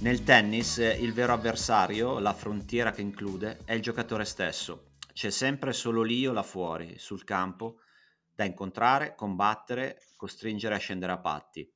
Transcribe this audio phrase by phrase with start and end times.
[0.00, 4.92] Nel tennis il vero avversario, la frontiera che include, è il giocatore stesso.
[5.12, 7.80] C'è sempre solo lì o là fuori, sul campo,
[8.34, 11.70] da incontrare, combattere, costringere a scendere a patti.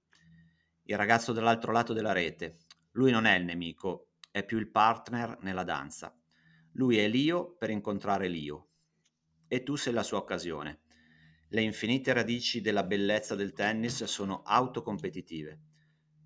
[0.85, 2.59] Il ragazzo dall'altro lato della rete.
[2.93, 6.17] Lui non è il nemico, è più il partner nella danza.
[6.73, 8.69] Lui è l'io per incontrare l'io.
[9.49, 10.81] E tu sei la sua occasione.
[11.49, 15.61] Le infinite radici della bellezza del tennis sono autocompetitive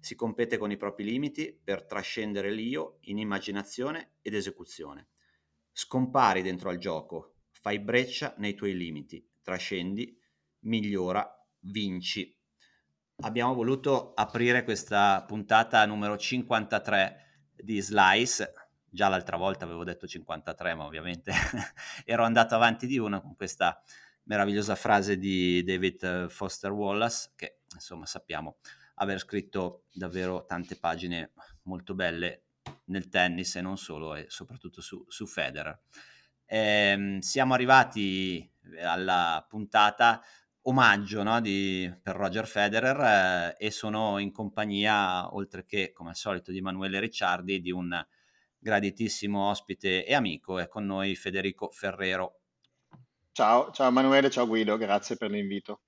[0.07, 5.09] si compete con i propri limiti per trascendere l'io in immaginazione ed esecuzione.
[5.73, 10.17] Scompari dentro al gioco, fai breccia nei tuoi limiti, trascendi,
[10.61, 12.36] migliora, vinci.
[13.21, 18.53] Abbiamo voluto aprire questa puntata numero 53 di Slice.
[18.91, 21.33] Già l'altra volta avevo detto 53, ma ovviamente
[22.05, 23.81] ero andato avanti di una con questa
[24.25, 28.59] meravigliosa frase di David Foster Wallace, che insomma sappiamo
[28.97, 32.43] aver scritto davvero tante pagine molto belle
[32.87, 35.81] nel tennis e non solo, e soprattutto su, su Federer.
[36.45, 38.49] Eh, siamo arrivati
[38.83, 40.23] alla puntata
[40.69, 46.17] omaggio no, di, per Roger Federer eh, e sono in compagnia, oltre che come al
[46.17, 48.05] solito, di Emanuele Ricciardi, di un
[48.59, 50.59] graditissimo ospite e amico.
[50.59, 52.41] È con noi Federico Ferrero.
[53.33, 55.83] Ciao, ciao Emanuele, ciao Guido, grazie per l'invito.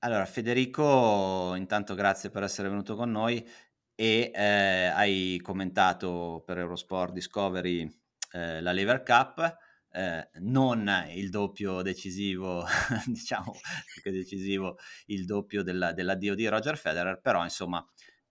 [0.00, 3.46] Allora, Federico, intanto grazie per essere venuto con noi
[3.94, 7.88] e eh, hai commentato per Eurosport Discovery
[8.32, 9.56] eh, la Lever Cup,
[9.92, 12.64] eh, non il doppio decisivo,
[13.06, 13.54] diciamo
[14.02, 17.84] che decisivo il doppio della, dell'addio di Roger Federer, però insomma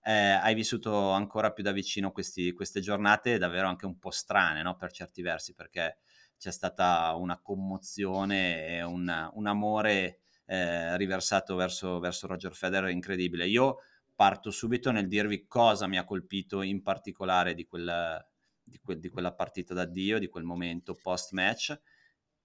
[0.03, 4.61] eh, hai vissuto ancora più da vicino questi, queste giornate davvero anche un po' strane
[4.61, 4.75] no?
[4.77, 5.97] per certi versi, perché
[6.37, 13.47] c'è stata una commozione e un, un amore eh, riversato verso, verso Roger Federer incredibile.
[13.47, 13.79] Io
[14.15, 18.25] parto subito nel dirvi cosa mi ha colpito in particolare di quella,
[18.67, 21.79] di, que- di quella partita d'addio, di quel momento post-match,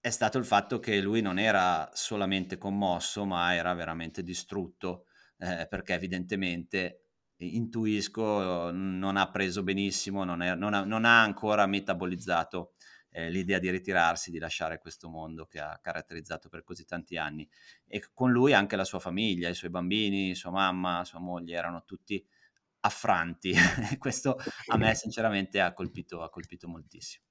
[0.00, 5.06] è stato il fatto che lui non era solamente commosso, ma era veramente distrutto,
[5.38, 7.02] eh, perché evidentemente
[7.36, 12.74] intuisco non ha preso benissimo, non, è, non, ha, non ha, ancora metabolizzato
[13.10, 17.48] eh, l'idea di ritirarsi, di lasciare questo mondo che ha caratterizzato per così tanti anni.
[17.86, 21.84] E con lui anche la sua famiglia, i suoi bambini, sua mamma, sua moglie erano
[21.84, 22.24] tutti
[22.82, 23.52] affranti.
[23.98, 27.24] questo a me sinceramente ha colpito, ha colpito moltissimo.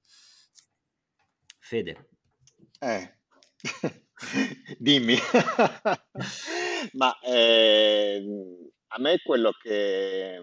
[1.58, 2.08] Fede.
[2.78, 3.18] Eh.
[4.78, 5.16] Dimmi.
[6.94, 8.20] Ma eh,
[8.88, 10.40] a me quello che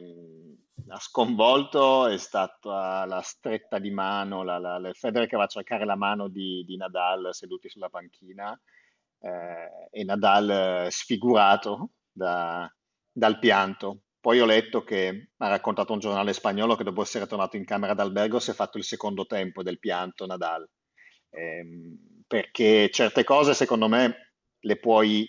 [0.88, 5.48] ha sconvolto è stata la stretta di mano, la, la, la Federer che va a
[5.48, 8.60] cercare la mano di, di Nadal seduti sulla panchina
[9.20, 12.72] eh, e Nadal sfigurato da,
[13.12, 14.04] dal pianto.
[14.22, 17.94] Poi ho letto che ha raccontato un giornale spagnolo che dopo essere tornato in camera
[17.94, 20.68] d'albergo si è fatto il secondo tempo del pianto Nadal.
[21.30, 21.66] Eh,
[22.28, 25.28] perché certe cose secondo me le puoi,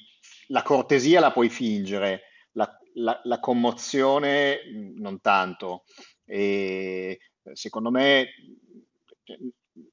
[0.49, 4.61] la cortesia la puoi fingere, la, la, la commozione
[4.97, 5.84] non tanto.
[6.25, 7.19] E
[7.53, 8.29] secondo me
[9.23, 9.39] cioè,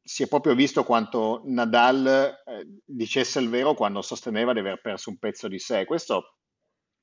[0.04, 5.10] si è proprio visto quanto Nadal eh, dicesse il vero quando sosteneva di aver perso
[5.12, 5.86] un pezzo di sé.
[5.86, 6.37] Questo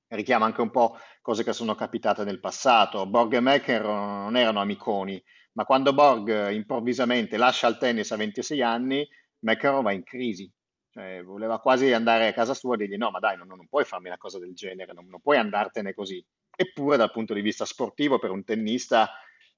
[0.09, 3.07] richiama anche un po' cose che sono capitate nel passato.
[3.07, 5.23] Borg e Mecker non erano amiconi,
[5.53, 9.09] ma quando Borg improvvisamente lascia il tennis a 26 anni,
[9.41, 10.51] Mecker va in crisi
[10.95, 13.85] cioè, voleva quasi andare a casa sua e dirgli no, ma dai, non, non puoi
[13.85, 16.25] farmi una cosa del genere, non, non, puoi andartene così.
[16.55, 19.11] Eppure dal punto di vista sportivo, per un tennista,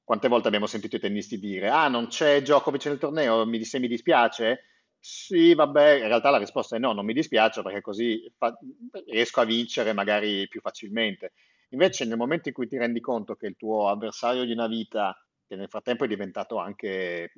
[0.02, 3.78] quante volte abbiamo sentito i tennisti dire ah, non c'è Djokovic nel torneo, mi, se
[3.78, 4.75] mi dispiace?
[5.08, 8.56] Sì, vabbè, in realtà la risposta è no, non mi dispiace perché così fa-
[9.06, 11.32] riesco a vincere magari più facilmente.
[11.70, 15.16] Invece nel momento in cui ti rendi conto che il tuo avversario di una vita,
[15.46, 17.30] che nel frattempo è diventato anche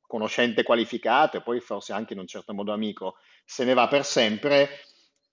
[0.00, 4.04] conoscente qualificato e poi forse anche in un certo modo amico, se ne va per
[4.04, 4.68] sempre,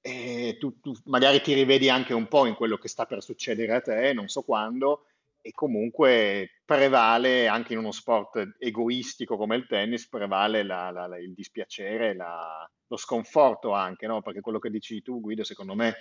[0.02, 3.74] e tu, tu magari ti rivedi anche un po' in quello che sta per succedere
[3.74, 5.06] a te, non so quando,
[5.46, 11.20] e comunque prevale anche in uno sport egoistico come il tennis, prevale la, la, la,
[11.20, 14.24] il dispiacere, lo sconforto anche, no?
[14.24, 15.98] perché quello che dici tu Guido secondo me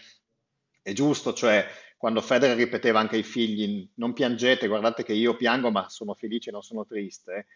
[0.80, 1.66] è giusto, cioè
[1.98, 6.50] quando Federer ripeteva anche ai figli non piangete, guardate che io piango ma sono felice,
[6.50, 7.48] non sono triste,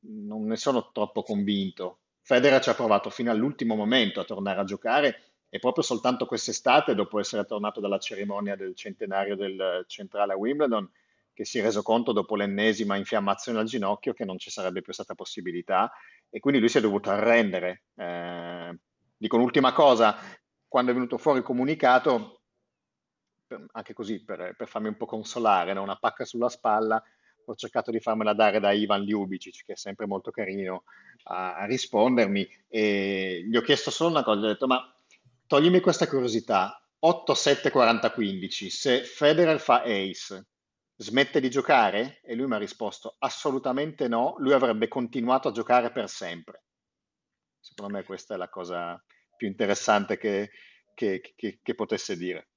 [0.00, 2.00] non ne sono troppo convinto.
[2.20, 6.96] Federer ci ha provato fino all'ultimo momento a tornare a giocare e proprio soltanto quest'estate,
[6.96, 10.90] dopo essere tornato dalla cerimonia del centenario del centrale a Wimbledon,
[11.38, 14.92] che si è reso conto dopo l'ennesima infiammazione al ginocchio che non ci sarebbe più
[14.92, 15.88] stata possibilità
[16.28, 17.84] e quindi lui si è dovuto arrendere.
[17.94, 18.76] Eh,
[19.16, 20.18] dico un'ultima cosa,
[20.66, 22.40] quando è venuto fuori il comunicato,
[23.70, 25.82] anche così per, per farmi un po' consolare, no?
[25.82, 27.00] una pacca sulla spalla,
[27.44, 30.82] ho cercato di farmela dare da Ivan Ljubicic, che è sempre molto carino
[31.26, 34.92] a, a rispondermi, e gli ho chiesto solo una cosa, gli ho detto, ma
[35.46, 40.44] toglimi questa curiosità, 8-7-40-15, se Federer fa ace,
[40.98, 42.20] smette di giocare?
[42.22, 46.64] E lui mi ha risposto, assolutamente no, lui avrebbe continuato a giocare per sempre.
[47.60, 49.02] Secondo me questa è la cosa
[49.36, 50.50] più interessante che,
[50.94, 52.48] che, che, che potesse dire.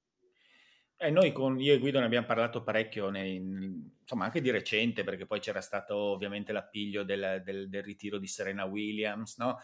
[0.96, 5.02] Eh, noi con io e Guido ne abbiamo parlato parecchio, nei, insomma anche di recente,
[5.02, 9.58] perché poi c'era stato ovviamente l'appiglio del, del, del ritiro di Serena Williams, no?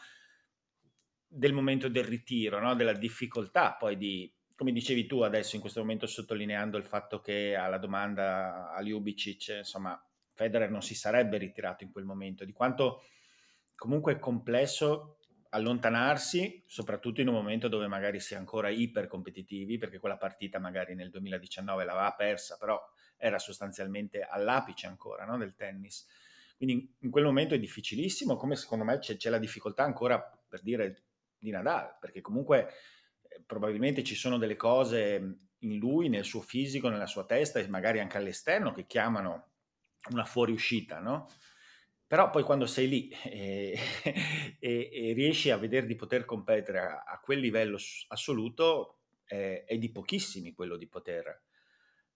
[1.28, 2.74] del momento del ritiro, no?
[2.74, 7.54] della difficoltà poi di, come dicevi tu adesso in questo momento sottolineando il fatto che
[7.54, 9.96] alla domanda a Ljubicic, insomma,
[10.32, 13.04] Federer non si sarebbe ritirato in quel momento, di quanto
[13.76, 15.18] comunque è complesso
[15.50, 20.58] allontanarsi, soprattutto in un momento dove magari si è ancora iper competitivi, perché quella partita
[20.58, 22.84] magari nel 2019 l'aveva persa, però
[23.16, 26.04] era sostanzialmente all'apice ancora no, del tennis.
[26.56, 30.62] Quindi in quel momento è difficilissimo, come secondo me c'è, c'è la difficoltà ancora per
[30.62, 31.04] dire
[31.38, 32.72] di Nadal, perché comunque
[33.48, 37.98] probabilmente ci sono delle cose in lui, nel suo fisico, nella sua testa e magari
[37.98, 39.52] anche all'esterno che chiamano
[40.10, 41.30] una fuoriuscita, no?
[42.06, 43.78] Però poi quando sei lì e,
[44.60, 47.78] e, e riesci a vedere di poter competere a, a quel livello
[48.08, 51.44] assoluto, è, è, di pochissimi quello di poter,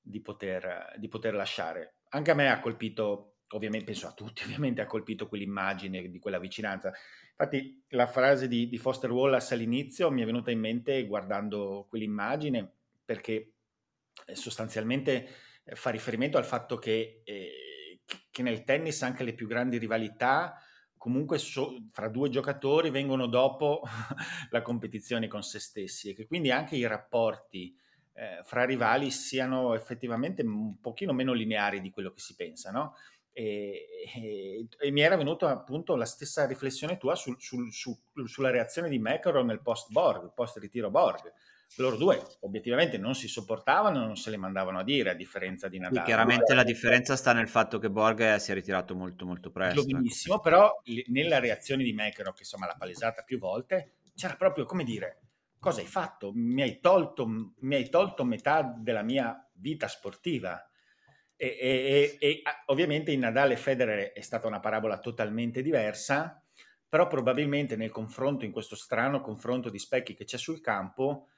[0.02, 2.00] di, poter, di poter lasciare.
[2.10, 6.38] Anche a me ha colpito, ovviamente, penso a tutti, ovviamente ha colpito quell'immagine di quella
[6.38, 6.92] vicinanza.
[7.30, 12.70] Infatti la frase di, di Foster Wallace all'inizio mi è venuta in mente guardando quell'immagine
[13.04, 13.52] perché
[14.26, 15.28] eh, sostanzialmente
[15.64, 17.22] eh, fa riferimento al fatto che...
[17.24, 17.56] Eh,
[18.30, 20.60] che nel tennis anche le più grandi rivalità
[21.02, 23.82] comunque so, fra due giocatori vengono dopo
[24.50, 27.76] la competizione con se stessi e che quindi anche i rapporti
[28.12, 32.94] eh, fra rivali siano effettivamente un pochino meno lineari di quello che si pensa, no?
[33.32, 38.50] E, e, e mi era venuta appunto la stessa riflessione tua sul, sul, su, sulla
[38.50, 41.32] reazione di McEnroe nel post Borg, post ritiro Borg,
[41.76, 45.78] loro due obiettivamente non si sopportavano, non se le mandavano a dire a differenza di
[45.78, 46.00] Nadal.
[46.00, 49.80] Sì, chiaramente la differenza sta nel fatto che Borg si è ritirato molto molto presto.
[49.80, 49.96] Lo ecco.
[49.96, 54.84] benissimo, però nella reazione di McEnroe, che insomma l'ha palesata più volte, c'era proprio come
[54.84, 55.20] dire,
[55.58, 56.32] cosa hai fatto?
[56.34, 60.62] Mi hai tolto, mi hai tolto metà della mia vita sportiva.
[61.42, 66.40] E, e, e, ovviamente in Nadal e Federer è stata una parabola totalmente diversa,
[66.88, 71.30] però probabilmente nel confronto, in questo strano confronto di specchi che c'è sul campo,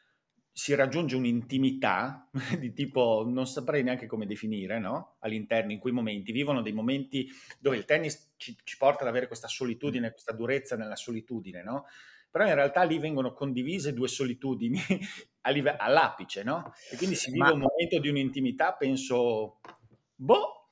[0.52, 2.28] si raggiunge un'intimità
[2.60, 5.16] di tipo, non saprei neanche come definire, no?
[5.20, 7.26] All'interno, in quei momenti, vivono dei momenti
[7.58, 11.86] dove il tennis ci, ci porta ad avere questa solitudine, questa durezza nella solitudine, no?
[12.30, 14.78] Però in realtà lì vengono condivise due solitudini
[15.78, 16.74] all'apice, no?
[16.92, 17.52] E quindi si vive Ma...
[17.52, 19.60] un momento di un'intimità, penso,
[20.14, 20.70] boh,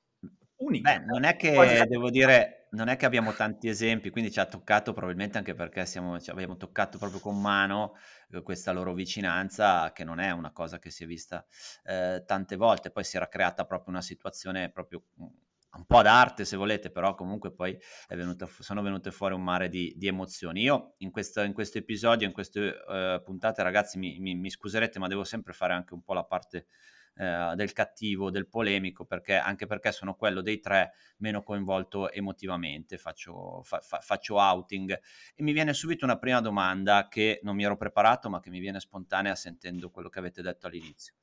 [0.57, 0.99] unica.
[0.99, 4.47] Beh, non è che, devo dire, non è che abbiamo tanti esempi, quindi ci ha
[4.47, 7.95] toccato probabilmente anche perché siamo, ci abbiamo toccato proprio con mano
[8.31, 11.45] eh, questa loro vicinanza, che non è una cosa che si è vista
[11.85, 12.91] eh, tante volte.
[12.91, 15.27] Poi si era creata proprio una situazione proprio mm,
[15.75, 19.95] un po' d'arte se volete, però comunque poi venuto, sono venute fuori un mare di,
[19.97, 20.63] di emozioni.
[20.63, 24.99] Io in questo, in questo, episodio, in queste uh, puntate, ragazzi, mi, mi, mi, scuserete,
[24.99, 26.67] ma devo sempre fare anche un po' la parte
[27.15, 32.97] eh, del cattivo, del polemico, perché, anche perché sono quello dei tre meno coinvolto emotivamente,
[32.97, 34.99] faccio, fa, fa, faccio outing.
[35.35, 38.61] E mi viene subito una prima domanda che non mi ero preparato, ma che mi
[38.61, 41.15] viene spontanea sentendo quello che avete detto all'inizio.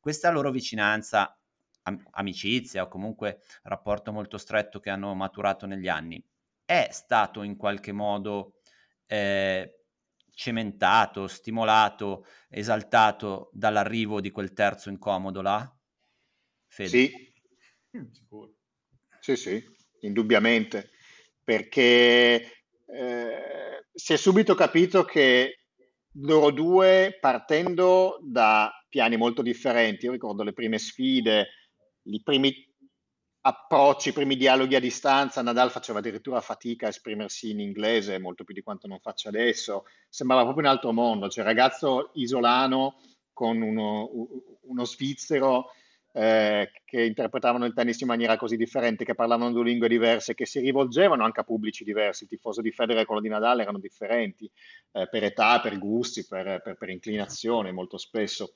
[0.00, 1.38] Questa loro vicinanza,
[1.82, 6.22] am- amicizia o comunque rapporto molto stretto che hanno maturato negli anni,
[6.64, 8.60] è stato in qualche modo
[9.06, 9.83] eh,
[10.34, 15.78] cementato, stimolato, esaltato dall'arrivo di quel terzo incomodo là?
[16.66, 16.88] Fede.
[16.88, 17.32] Sì.
[17.96, 18.04] Mm,
[19.20, 19.64] sì, sì,
[20.00, 20.90] indubbiamente,
[21.42, 25.60] perché eh, si è subito capito che
[26.18, 30.06] loro due partendo da piani molto differenti.
[30.06, 31.46] Io ricordo le prime sfide,
[32.02, 32.73] i primi
[33.46, 35.42] approcci, i primi dialoghi a distanza.
[35.42, 39.84] Nadal faceva addirittura fatica a esprimersi in inglese, molto più di quanto non faccia adesso.
[40.08, 43.00] Sembrava proprio un altro mondo, cioè ragazzo isolano
[43.34, 44.08] con uno,
[44.62, 45.72] uno svizzero
[46.12, 50.46] eh, che interpretavano il tennis in maniera così differente, che parlavano due lingue diverse, che
[50.46, 52.22] si rivolgevano anche a pubblici diversi.
[52.22, 54.50] Il tifoso di Federer e quello di Nadal erano differenti
[54.92, 58.54] eh, per età, per gusti, per, per, per inclinazione molto spesso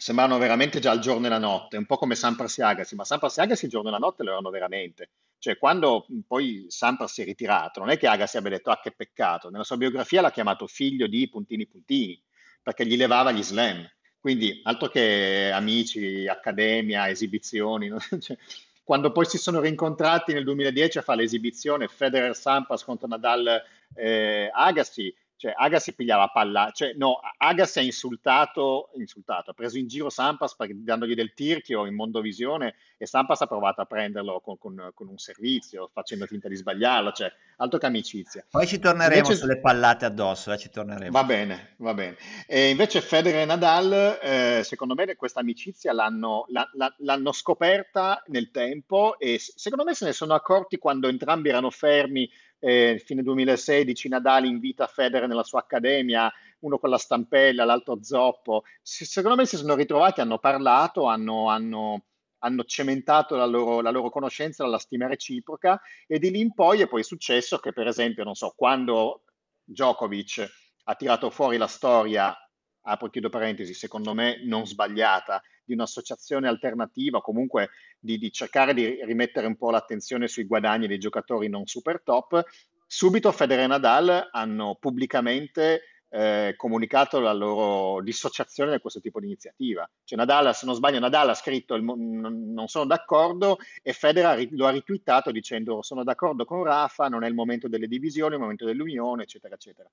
[0.00, 3.04] sembravano veramente già il giorno e la notte, un po' come Sampras e Agassi, ma
[3.04, 5.10] Sampras e Agassi il giorno e la notte lo erano veramente.
[5.38, 8.92] Cioè, quando poi Sampras si è ritirato, non è che Agassi abbia detto, ah, che
[8.92, 9.50] peccato.
[9.50, 12.20] Nella sua biografia l'ha chiamato figlio di puntini puntini,
[12.62, 13.86] perché gli levava gli slam.
[14.18, 17.88] Quindi, altro che amici, accademia, esibizioni.
[17.88, 17.98] No?
[18.18, 18.38] Cioè,
[18.82, 25.54] quando poi si sono rincontrati nel 2010 a fare l'esibizione Federer-Sampras contro Nadal-Agassi, eh, cioè
[25.56, 31.14] Agassi pigliava palla, cioè no, Agassi ha insultato, insultato, ha preso in giro Sampas dandogli
[31.14, 35.88] del tirchio in mondovisione e Sampas ha provato a prenderlo con, con, con, un servizio,
[35.94, 38.44] facendo finta di sbagliarlo, cioè altro che amicizia.
[38.50, 41.10] Poi ci torneremo invece, sulle pallate addosso, eh, ci torneremo.
[41.10, 42.18] Va bene, va bene.
[42.46, 48.22] E invece Federer e Nadal, eh, secondo me questa amicizia l'hanno, la, la, l'hanno scoperta
[48.26, 52.30] nel tempo e secondo me se ne sono accorti quando entrambi erano fermi
[52.60, 58.64] eh, fine 2016 Nadal invita Federer nella sua accademia, uno con la stampella, l'altro zoppo.
[58.82, 62.04] secondo me si sono ritrovati, hanno parlato, hanno, hanno,
[62.38, 66.82] hanno cementato la loro, la loro, conoscenza, la stima reciproca e di lì in poi
[66.82, 69.24] è poi successo che per esempio, non so, quando
[69.64, 70.46] Djokovic
[70.84, 72.36] ha tirato fuori la storia,
[72.82, 79.04] apro chiudo parentesi, secondo me non sbagliata, di un'associazione alternativa, comunque di, di, cercare di
[79.04, 82.44] rimettere un po' l'attenzione sui guadagni dei giocatori non super top,
[82.86, 89.26] subito Federer e Nadal hanno pubblicamente eh, comunicato la loro dissociazione da questo tipo di
[89.26, 89.88] iniziativa.
[90.02, 94.66] Cioè Nadal, se non sbaglio, Nadal ha scritto il, non sono d'accordo e Federer lo
[94.66, 98.40] ha ritwittato dicendo sono d'accordo con Rafa, non è il momento delle divisioni, è il
[98.40, 99.88] momento dell'unione, eccetera, eccetera.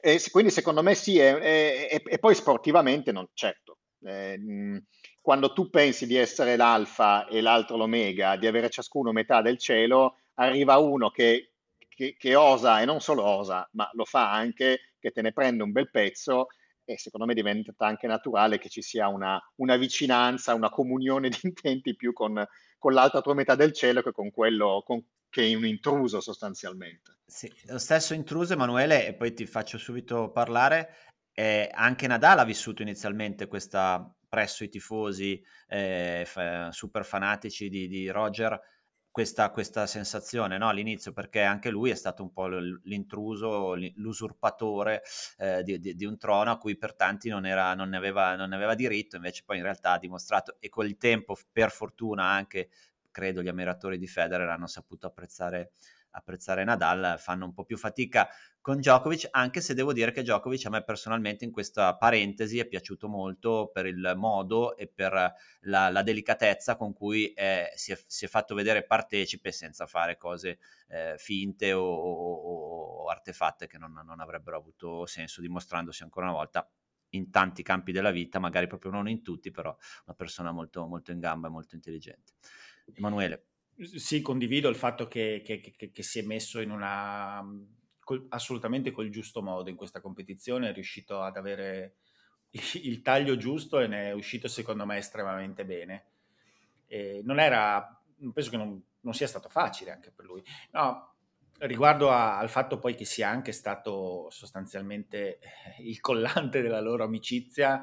[0.00, 4.82] E quindi secondo me sì, e poi sportivamente, non, certo, eh,
[5.20, 10.18] quando tu pensi di essere l'alfa e l'altro l'omega, di avere ciascuno metà del cielo,
[10.34, 11.52] arriva uno che,
[11.88, 15.62] che, che osa e non solo osa, ma lo fa anche, che te ne prende
[15.62, 16.48] un bel pezzo
[16.84, 21.38] e secondo me diventa anche naturale che ci sia una, una vicinanza, una comunione di
[21.42, 22.44] intenti più con,
[22.78, 27.18] con, l'altra tua metà del cielo che con quello con, che è un intruso sostanzialmente.
[27.24, 30.94] Sì, lo stesso intruso Emanuele, e poi ti faccio subito parlare,
[31.34, 37.86] eh, anche Nadal ha vissuto inizialmente questa presso i tifosi eh, f- super fanatici di,
[37.86, 38.60] di Roger
[39.14, 40.68] questa, questa sensazione no?
[40.68, 45.02] all'inizio perché anche lui è stato un po' l'intruso, l'usurpatore
[45.38, 48.34] eh, di, di, di, un trono a cui per tanti non, era, non, ne aveva,
[48.34, 51.70] non, ne aveva, diritto, invece poi in realtà ha dimostrato e con il tempo per
[51.70, 52.70] fortuna anche
[53.12, 55.70] credo gli ammiratori di Federer hanno saputo apprezzare
[56.14, 58.28] apprezzare Nadal, fanno un po' più fatica
[58.60, 62.66] con Djokovic, anche se devo dire che Djokovic a me personalmente in questa parentesi è
[62.66, 67.98] piaciuto molto per il modo e per la, la delicatezza con cui eh, si, è,
[68.06, 73.76] si, è, fatto vedere partecipe senza fare cose eh, finte o, o, o, artefatte che
[73.76, 76.68] non, non avrebbero avuto senso, dimostrandosi ancora una volta
[77.10, 81.12] in tanti campi della vita, magari proprio non in tutti, però una persona molto, molto
[81.12, 82.32] in gamba e molto intelligente.
[82.92, 83.53] Emanuele.
[83.76, 87.42] Sì, condivido il fatto che, che, che, che si è messo in una
[88.04, 91.96] col, assolutamente col giusto modo in questa competizione, è riuscito ad avere
[92.50, 96.04] il taglio giusto e ne è uscito secondo me estremamente bene.
[96.86, 98.00] E non era,
[98.32, 100.42] penso che non, non, sia stato facile anche per lui.
[100.72, 101.14] No,
[101.60, 105.40] riguardo a, al fatto poi che sia anche stato sostanzialmente
[105.80, 107.82] il collante della loro amicizia,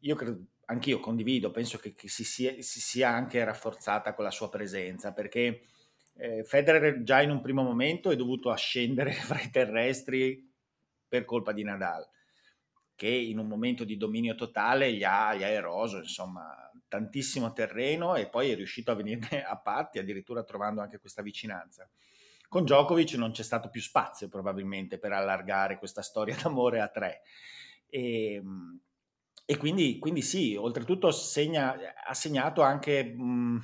[0.00, 4.30] io credo anch'io condivido, penso che, che si, sia, si, sia, anche rafforzata con la
[4.30, 5.62] sua presenza, perché
[6.14, 10.46] eh, Federer già in un primo momento è dovuto ascendere fra i terrestri
[11.08, 12.06] per colpa di Nadal,
[12.94, 18.14] che in un momento di dominio totale gli ha, gli ha eroso, insomma, tantissimo terreno
[18.16, 21.88] e poi è riuscito a venirne a patti, addirittura trovando anche questa vicinanza.
[22.46, 27.22] Con Djokovic non c'è stato più spazio probabilmente per allargare questa storia d'amore a tre.
[27.88, 28.80] E, ehm,
[29.50, 31.74] e quindi, quindi sì, oltretutto segna,
[32.06, 33.62] ha segnato anche mh,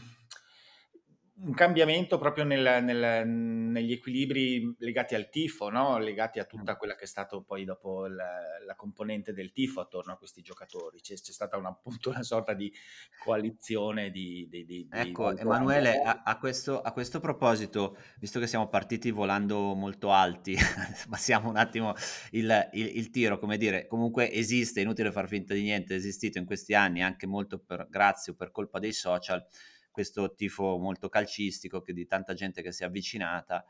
[1.37, 5.99] un cambiamento proprio nel, nel, negli equilibri legati al tifo, no?
[5.99, 10.13] legati a tutta quella che è stata poi dopo la, la, componente del tifo attorno
[10.13, 11.01] a questi giocatori.
[11.01, 12.73] C'è, c'è stata una, appunto una sorta di
[13.19, 14.47] coalizione di...
[14.49, 19.11] di, di ecco, di Emanuele, a, a, questo, a, questo, proposito, visto che siamo partiti
[19.11, 20.55] volando molto alti,
[21.11, 21.95] passiamo un attimo
[22.31, 26.39] il, il, il, tiro, come dire, comunque esiste, inutile far finta di niente, è esistito
[26.39, 29.45] in questi anni anche molto per, grazie o per colpa dei social
[29.95, 33.65] questo tifo molto calcistico che di tanta gente che si è avvicinata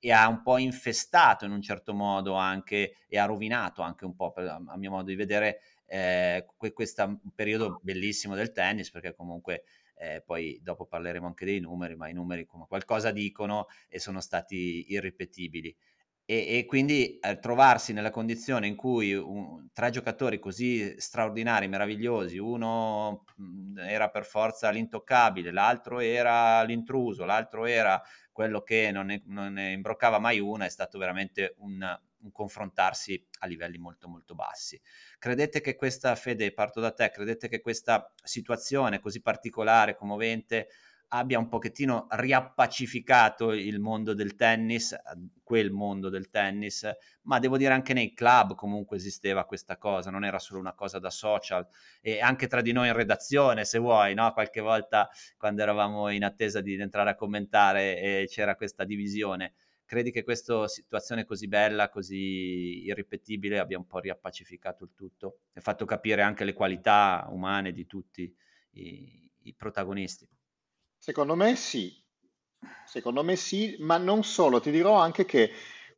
[0.00, 4.16] e ha un po' infestato in un certo modo anche e ha rovinato anche un
[4.16, 9.62] po' per, a mio modo di vedere eh, questo periodo bellissimo del tennis perché comunque
[9.94, 14.20] eh, poi dopo parleremo anche dei numeri ma i numeri come qualcosa dicono e sono
[14.20, 15.72] stati irripetibili
[16.30, 22.38] e, e quindi eh, trovarsi nella condizione in cui un, tre giocatori così straordinari, meravigliosi,
[22.38, 29.22] uno mhmm, era per forza l'intoccabile, l'altro era l'intruso, l'altro era quello che non ne,
[29.26, 31.82] non ne imbroccava mai una, è stato veramente un,
[32.22, 34.80] un confrontarsi a livelli molto molto bassi.
[35.18, 40.68] Credete che questa, Fede, parto da te, credete che questa situazione così particolare, commovente,
[41.12, 44.96] abbia un pochettino riappacificato il mondo del tennis,
[45.42, 46.88] quel mondo del tennis,
[47.22, 50.98] ma devo dire anche nei club comunque esisteva questa cosa, non era solo una cosa
[50.98, 51.66] da social
[52.00, 54.32] e anche tra di noi in redazione, se vuoi, no?
[54.32, 59.54] qualche volta quando eravamo in attesa di entrare a commentare e c'era questa divisione.
[59.84, 65.60] Credi che questa situazione così bella, così irripetibile abbia un po' riappacificato il tutto e
[65.60, 68.32] fatto capire anche le qualità umane di tutti
[68.74, 70.28] i, i protagonisti?
[71.02, 71.92] Secondo me sì,
[72.84, 75.50] secondo me sì, ma non solo, ti dirò anche che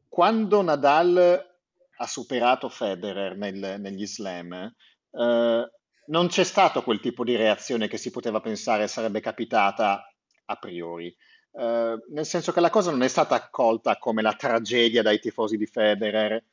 [0.08, 1.50] quando Nadal
[1.96, 5.70] ha superato Federer nel, negli slam, eh,
[6.06, 10.04] non c'è stato quel tipo di reazione che si poteva pensare sarebbe capitata
[10.46, 11.14] a priori.
[11.54, 15.56] Eh, nel senso che la cosa non è stata accolta come la tragedia dai tifosi
[15.56, 16.44] di Federer,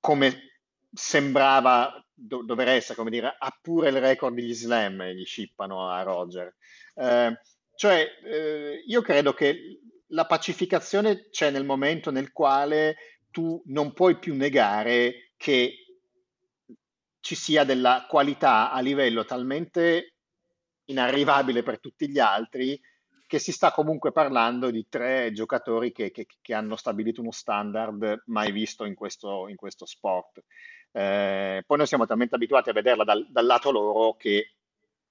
[0.00, 0.58] come
[0.92, 6.02] sembrava do- dover essere, come dire, ha pure il record degli slam, gli scippano a
[6.02, 6.54] Roger.
[6.96, 7.38] Eh,
[7.74, 12.96] cioè, eh, io credo che la pacificazione c'è nel momento nel quale
[13.30, 15.74] tu non puoi più negare che
[17.20, 20.14] ci sia della qualità a livello talmente
[20.86, 22.80] inarrivabile per tutti gli altri
[23.26, 28.22] che si sta comunque parlando di tre giocatori che, che, che hanno stabilito uno standard
[28.26, 30.44] mai visto in questo, in questo sport.
[30.92, 34.55] Eh, poi noi siamo talmente abituati a vederla dal, dal lato loro che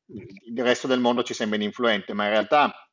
[0.08, 2.86] il resto del mondo ci sembra ininfluente, ma in realtà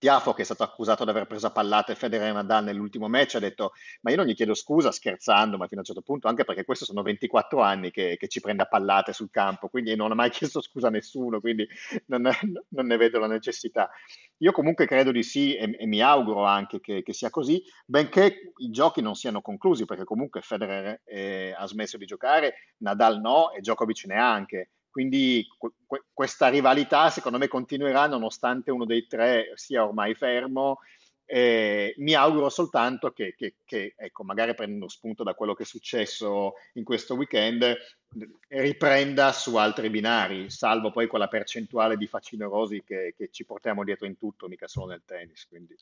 [0.00, 3.34] Tiafo, che è stato accusato di aver preso a pallate Federer e Nadal nell'ultimo match,
[3.34, 6.26] ha detto: Ma io non gli chiedo scusa scherzando, ma fino a un certo punto,
[6.26, 9.94] anche perché questo sono 24 anni che, che ci prende a pallate sul campo, quindi
[9.94, 11.68] non ha mai chiesto scusa a nessuno, quindi
[12.06, 12.22] non,
[12.68, 13.90] non ne vedo la necessità.
[14.38, 18.54] Io comunque credo di sì e, e mi auguro anche che, che, sia così, benché
[18.56, 23.52] i giochi non siano conclusi, perché comunque Federer eh, ha smesso di giocare, Nadal no
[23.52, 24.70] e Djokovic neanche.
[24.90, 30.80] Quindi que- questa rivalità secondo me continuerà nonostante uno dei tre sia ormai fermo.
[31.24, 35.66] Eh, mi auguro soltanto che, che, che, ecco, magari prendendo spunto da quello che è
[35.66, 37.76] successo in questo weekend,
[38.48, 44.06] riprenda su altri binari, salvo poi quella percentuale di facinorosi che, che ci portiamo dietro
[44.06, 45.46] in tutto, mica solo nel tennis.
[45.46, 45.76] Quindi.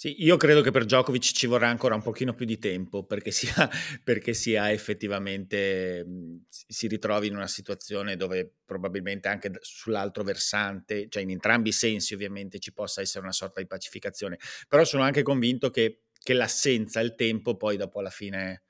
[0.00, 3.32] Sì, io credo che per Djokovic ci vorrà ancora un pochino più di tempo perché
[3.32, 3.68] sia,
[4.04, 6.06] perché sia effettivamente
[6.48, 12.14] si ritrovi in una situazione dove probabilmente anche sull'altro versante, cioè in entrambi i sensi
[12.14, 17.00] ovviamente ci possa essere una sorta di pacificazione, però sono anche convinto che, che l'assenza,
[17.00, 18.62] il tempo poi dopo alla fine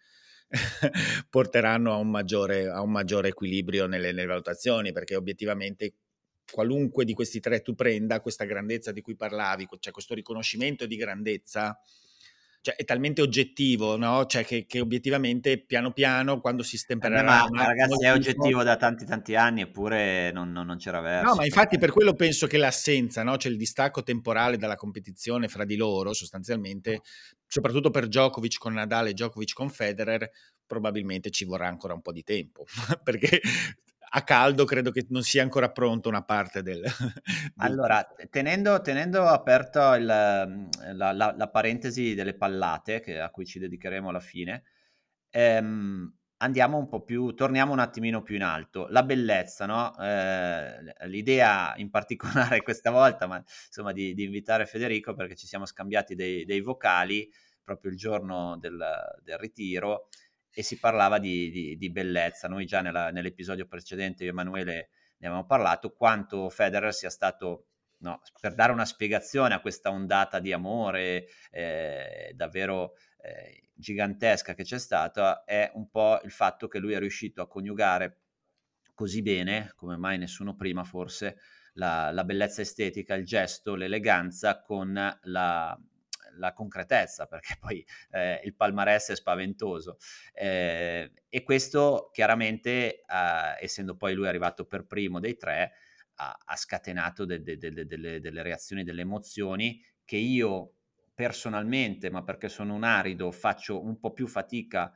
[1.28, 5.92] porteranno a un maggiore, a un maggiore equilibrio nelle, nelle valutazioni perché obiettivamente
[6.50, 10.96] qualunque di questi tre tu prenda, questa grandezza di cui parlavi, cioè questo riconoscimento di
[10.96, 11.78] grandezza,
[12.60, 14.26] cioè è talmente oggettivo, no?
[14.26, 17.22] Cioè che, che obiettivamente piano piano quando si stempererà...
[17.22, 21.30] Ma, ma ragazzi è oggettivo da tanti tanti anni eppure non, non, non, c'era verso.
[21.30, 23.36] No, ma infatti per quello penso che l'assenza, no?
[23.36, 27.02] Cioè il distacco temporale dalla competizione fra di loro sostanzialmente,
[27.46, 30.28] soprattutto per Djokovic con Nadal e Djokovic con Federer,
[30.66, 32.64] probabilmente ci vorrà ancora un po' di tempo,
[33.02, 33.40] perché
[34.10, 36.82] a caldo credo che non sia ancora pronta una parte del...
[37.56, 40.48] Allora, tenendo, tenendo aperta la,
[40.92, 44.64] la, la, parentesi delle pallate, che, a cui ci dedicheremo alla fine,
[45.30, 48.86] ehm, andiamo un po' più, torniamo un attimino più in alto.
[48.88, 49.96] La bellezza, no?
[49.98, 55.66] Eh, l'idea in particolare questa volta, ma insomma, di, di, invitare Federico perché ci siamo
[55.66, 57.28] scambiati dei, dei vocali
[57.62, 58.82] proprio il giorno del,
[59.22, 60.08] del ritiro
[60.52, 62.48] e si parlava di, di, di bellezza.
[62.48, 67.66] Noi già nella, nell'episodio precedente, io e Emanuele ne avevamo parlato, quanto Federer sia stato
[67.98, 74.64] no, per dare una spiegazione a questa ondata di amore eh, davvero eh, gigantesca che
[74.64, 78.20] c'è stata, è un po' il fatto che lui è riuscito a coniugare
[78.94, 81.38] così bene, come mai nessuno prima forse,
[81.74, 85.80] la, la bellezza estetica, il gesto, l'eleganza con la,
[86.38, 89.98] la concretezza, perché poi eh, il palmarès è spaventoso.
[90.32, 93.04] Eh, e questo chiaramente, eh,
[93.60, 95.72] essendo poi lui arrivato per primo dei tre,
[96.16, 100.74] ha, ha scatenato de, de, de, delle, delle reazioni, delle emozioni che io
[101.14, 104.92] personalmente, ma perché sono un arido, faccio un po' più fatica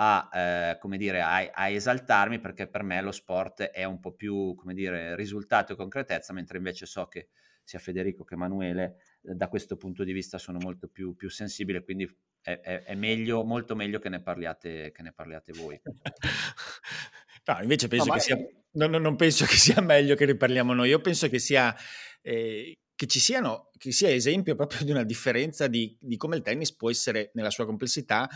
[0.00, 4.12] a, eh, come dire, a, a, esaltarmi perché per me lo sport è un po'
[4.12, 7.28] più, come dire, risultato e concretezza, mentre invece so che
[7.62, 8.96] sia Federico che Emanuele
[9.34, 12.04] da questo punto di vista sono molto più, più sensibile, quindi
[12.40, 15.80] è, è, è, meglio, molto meglio che ne parliate, che ne parliate voi.
[17.46, 18.36] no, invece penso no, che sia,
[18.72, 21.74] no, non penso che sia meglio che ne parliamo noi, io penso che sia...
[22.20, 26.42] Eh, che ci siano, che sia esempio proprio di una differenza di, di come il
[26.42, 28.28] tennis può essere nella sua complessità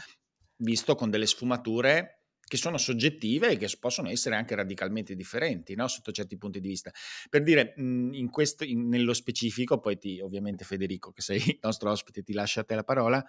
[0.59, 2.22] visto con delle sfumature
[2.53, 5.89] che sono soggettive e che possono essere anche radicalmente differenti no?
[5.89, 6.93] sotto certi punti di vista.
[7.31, 11.91] Per dire, in questo, in, nello specifico, poi ti, ovviamente Federico, che sei il nostro
[11.91, 13.25] ospite, ti lascio a te la parola,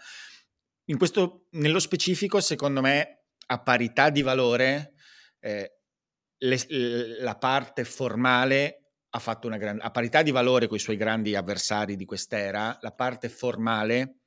[0.87, 4.95] in questo, nello specifico, secondo me, a parità di valore,
[5.39, 5.77] eh,
[6.39, 6.57] le,
[7.21, 11.33] la parte formale ha fatto una grande, a parità di valore con i suoi grandi
[11.33, 14.17] avversari di quest'era, la parte formale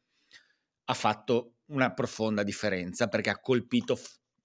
[0.84, 3.98] ha fatto una profonda differenza perché ha colpito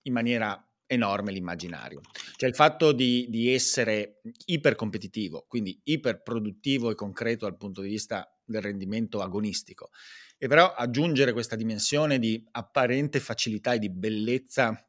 [0.03, 2.01] in maniera enorme l'immaginario.
[2.35, 8.29] Cioè il fatto di, di essere ipercompetitivo, quindi iperproduttivo e concreto dal punto di vista
[8.43, 9.89] del rendimento agonistico,
[10.37, 14.85] e però aggiungere questa dimensione di apparente facilità e di bellezza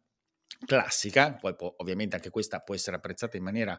[0.64, 3.78] classica, poi può, ovviamente anche questa può essere apprezzata in maniera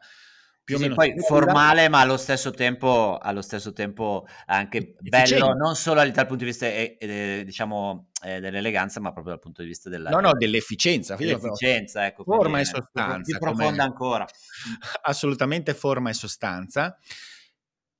[0.63, 5.09] più sì, o meno poi formale ma allo stesso tempo, allo stesso tempo anche Efficiente.
[5.09, 9.41] bello non solo dal punto di vista eh, eh, diciamo eh, dell'eleganza ma proprio dal
[9.41, 14.25] punto di vista della, no, no, dell'efficienza dell'efficienza ecco, forma e sostanza più profonda ancora.
[15.03, 16.97] Assolutamente forma e sostanza.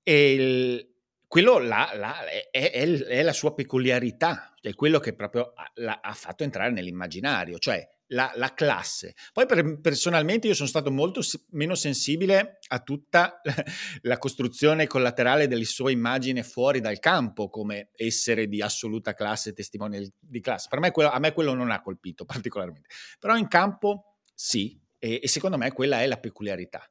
[0.02, 0.93] E il,
[1.28, 6.13] quello là, là è, è, è, la sua peculiarità è quello che proprio ha, ha
[6.13, 9.15] fatto entrare nell'immaginario cioè la, la classe.
[9.32, 11.21] Poi per, personalmente io sono stato molto
[11.52, 13.41] meno sensibile a tutta
[14.02, 20.13] la costruzione collaterale delle sue immagini fuori dal campo come essere di assoluta classe, testimone
[20.19, 20.67] di classe.
[20.69, 25.19] Per me quello, a me quello non ha colpito particolarmente, però in campo sì, e,
[25.21, 26.88] e secondo me quella è la peculiarità.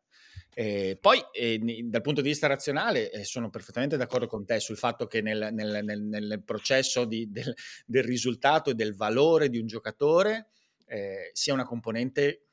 [0.54, 4.76] Eh, poi, eh, dal punto di vista razionale, eh, sono perfettamente d'accordo con te sul
[4.76, 7.54] fatto che nel, nel, nel, nel processo di, del,
[7.86, 10.48] del, risultato e del valore di un giocatore
[10.92, 12.48] eh, sia una componente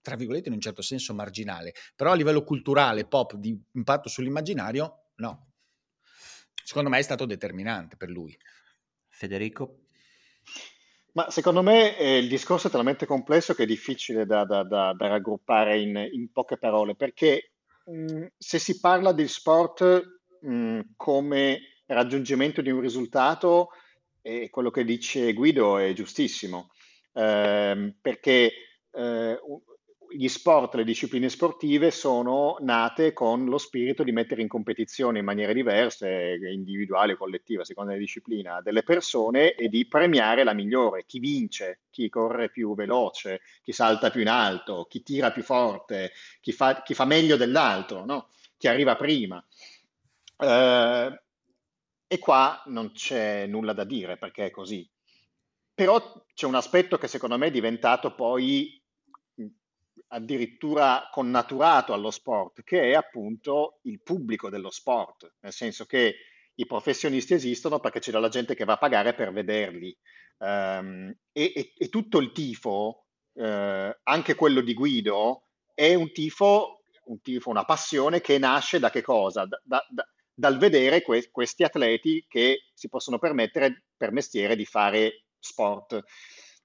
[0.00, 5.10] tra virgolette in un certo senso marginale, però a livello culturale, pop, di impatto sull'immaginario,
[5.16, 5.52] no.
[6.64, 8.34] Secondo me è stato determinante per lui.
[9.10, 9.80] Federico?
[11.12, 14.94] Ma secondo me eh, il discorso è talmente complesso che è difficile da, da, da,
[14.96, 17.52] da raggruppare in, in, poche parole, perché
[17.84, 23.70] mh, se si parla di sport mh, come raggiungimento di un risultato,
[24.22, 26.70] eh, quello che dice Guido è giustissimo
[27.18, 28.52] ehm, perché
[28.92, 29.40] eh,
[30.10, 35.24] gli sport, le discipline sportive sono nate con lo spirito di mettere in competizione in
[35.24, 40.54] maniere diverse, individuali o collettive, a seconda della disciplina, delle persone e di premiare la
[40.54, 45.42] migliore, chi vince, chi corre più veloce, chi salta più in alto, chi tira più
[45.42, 48.28] forte, chi fa, chi fa meglio dell'altro, no?
[48.56, 49.44] chi arriva prima.
[50.38, 51.20] Eh,
[52.10, 54.88] e qua non c'è nulla da dire perché è così.
[55.78, 58.82] Però c'è un aspetto che secondo me è diventato poi
[60.08, 66.16] addirittura connaturato allo sport, che è appunto il pubblico dello sport, nel senso che
[66.52, 69.96] i professionisti esistono perché c'è della gente che va a pagare per vederli
[70.38, 76.82] um, e, e, e, tutto il tifo, eh, anche quello di Guido, è un tifo,
[77.04, 79.46] un tifo, una passione che nasce da che cosa?
[79.46, 84.64] Da, da, da, dal vedere que- questi atleti che si possono permettere per mestiere di
[84.64, 86.02] fare sport.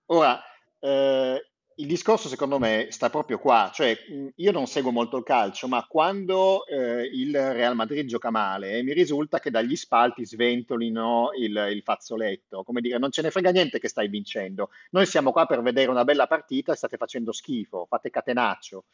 [0.08, 0.42] Ora,
[0.80, 3.98] eh, il discorso secondo me sta proprio qua, cioè
[4.36, 8.84] io non seguo molto il calcio, ma quando eh, il Real Madrid gioca male, eh,
[8.84, 13.52] mi risulta che dagli spalti sventolino il, il, fazzoletto, come dire, non ce ne frega
[13.52, 17.32] niente che stai vincendo, noi siamo qua per vedere una bella partita e state facendo
[17.32, 18.86] schifo, fate catenaccio,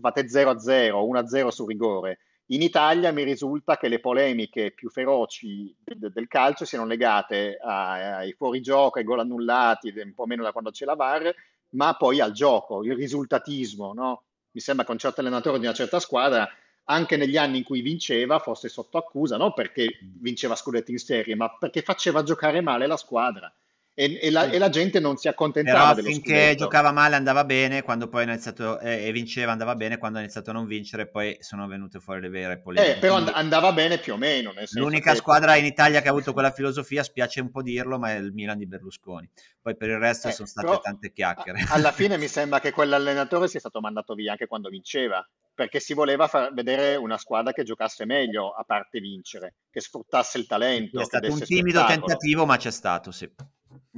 [0.00, 2.18] fate 0-0, 1-0 su rigore.
[2.52, 8.16] In Italia mi risulta che le polemiche più feroci de- del calcio siano legate a-
[8.18, 11.32] ai fuorigioco, ai gol annullati, un po' meno da quando c'è la VAR,
[11.70, 13.92] ma poi al gioco, il risultatismo.
[13.94, 14.24] No?
[14.50, 16.48] Mi sembra che un certo allenatore di una certa squadra
[16.84, 21.36] anche negli anni in cui vinceva fosse sotto accusa, non perché vinceva scudetti in serie,
[21.36, 23.52] ma perché faceva giocare male la squadra
[24.00, 26.56] e, e, la, e, la, gente non si accontentava Però finché scudetto.
[26.56, 30.22] giocava male andava bene, quando poi ha iniziato eh, e vinceva andava bene, quando ha
[30.22, 32.96] iniziato a non vincere poi sono venute fuori le vere polemiche.
[32.96, 34.54] Eh, però and- andava bene più o meno.
[34.70, 35.18] L'unica che...
[35.18, 38.32] squadra in Italia che ha avuto quella filosofia, spiace un po' dirlo, ma è il
[38.32, 39.28] Milan di Berlusconi.
[39.60, 41.66] Poi per il resto eh, sono state tante chiacchiere.
[41.68, 45.92] Alla fine mi sembra che quell'allenatore sia stato mandato via anche quando vinceva perché si
[45.92, 50.98] voleva far vedere una squadra che giocasse meglio, a parte vincere, che sfruttasse il talento.
[50.98, 52.06] È stato un timido spettacolo.
[52.06, 53.30] tentativo, ma c'è stato, sì.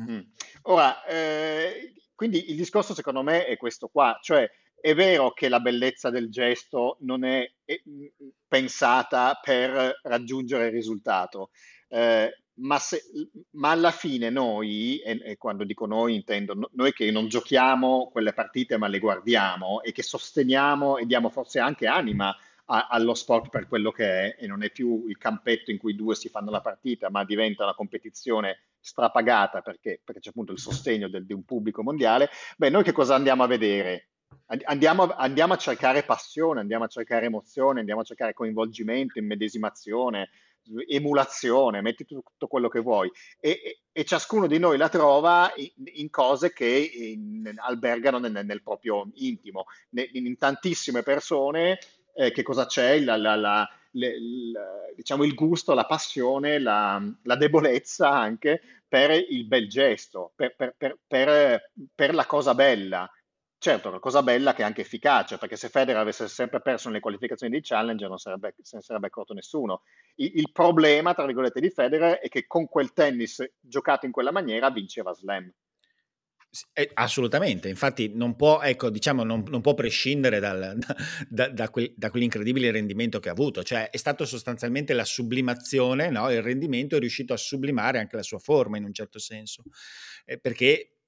[0.00, 0.20] Mm.
[0.62, 4.48] Ora, eh, quindi il discorso secondo me è questo qua, cioè
[4.80, 7.80] è vero che la bellezza del gesto non è, è
[8.46, 11.50] pensata per raggiungere il risultato,
[11.88, 13.02] eh, ma, se,
[13.52, 18.32] ma, alla fine noi, e, e, quando dico noi intendo noi che non giochiamo quelle
[18.32, 23.48] partite ma le guardiamo e che sosteniamo e diamo forse anche anima a, allo sport
[23.48, 26.50] per quello che è e non è più il campetto in cui due si fanno
[26.50, 31.32] la partita ma diventa una competizione strapagata perché, perché c'è appunto il sostegno del, di
[31.32, 34.08] un pubblico mondiale, beh noi che cosa andiamo a vedere?
[34.64, 40.30] Andiamo, andiamo, a cercare passione, andiamo a cercare emozione, andiamo a cercare coinvolgimento, immedesimazione,
[40.88, 46.10] emulazione, metti tutto quello che vuoi e, e, ciascuno di noi la trova in, in
[46.10, 49.64] cose che in, albergano nel, nel, proprio intimo.
[49.90, 51.78] In, in tantissime persone
[52.14, 53.00] eh, che cosa c'è?
[53.00, 54.14] La, la, la, le,
[54.94, 57.02] diciamo il gusto, la passione, la,
[57.38, 63.10] debolezza anche per il bel gesto, per, per, per, per la cosa bella.
[63.62, 66.98] Certo, una cosa bella che è anche efficace, perché se Federer avesse sempre perso nelle
[66.98, 69.82] qualificazioni di Challenger non sarebbe, se ne sarebbe accorto nessuno.
[70.16, 74.32] Il, il, problema, tra virgolette, di Federer è che con quel tennis giocato in quella
[74.32, 75.48] maniera vinceva Slam.
[76.74, 80.76] Eh, assolutamente, infatti non può, ecco, diciamo, non, non può prescindere dal,
[81.28, 86.10] da, da, quel, da, quell'incredibile rendimento che ha avuto, cioè è stato sostanzialmente la sublimazione,
[86.10, 86.30] no?
[86.30, 89.62] il rendimento è riuscito a sublimare anche la sua forma in un certo senso,
[90.26, 90.98] eh, perché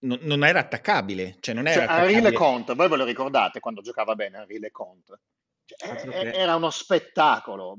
[0.00, 1.36] non, non, era attaccabile.
[1.40, 5.20] Cioè non era cioè, Henri Leconte, voi ve lo ricordate quando giocava bene Henri Leconte?
[5.66, 7.76] Cioè, era uno spettacolo,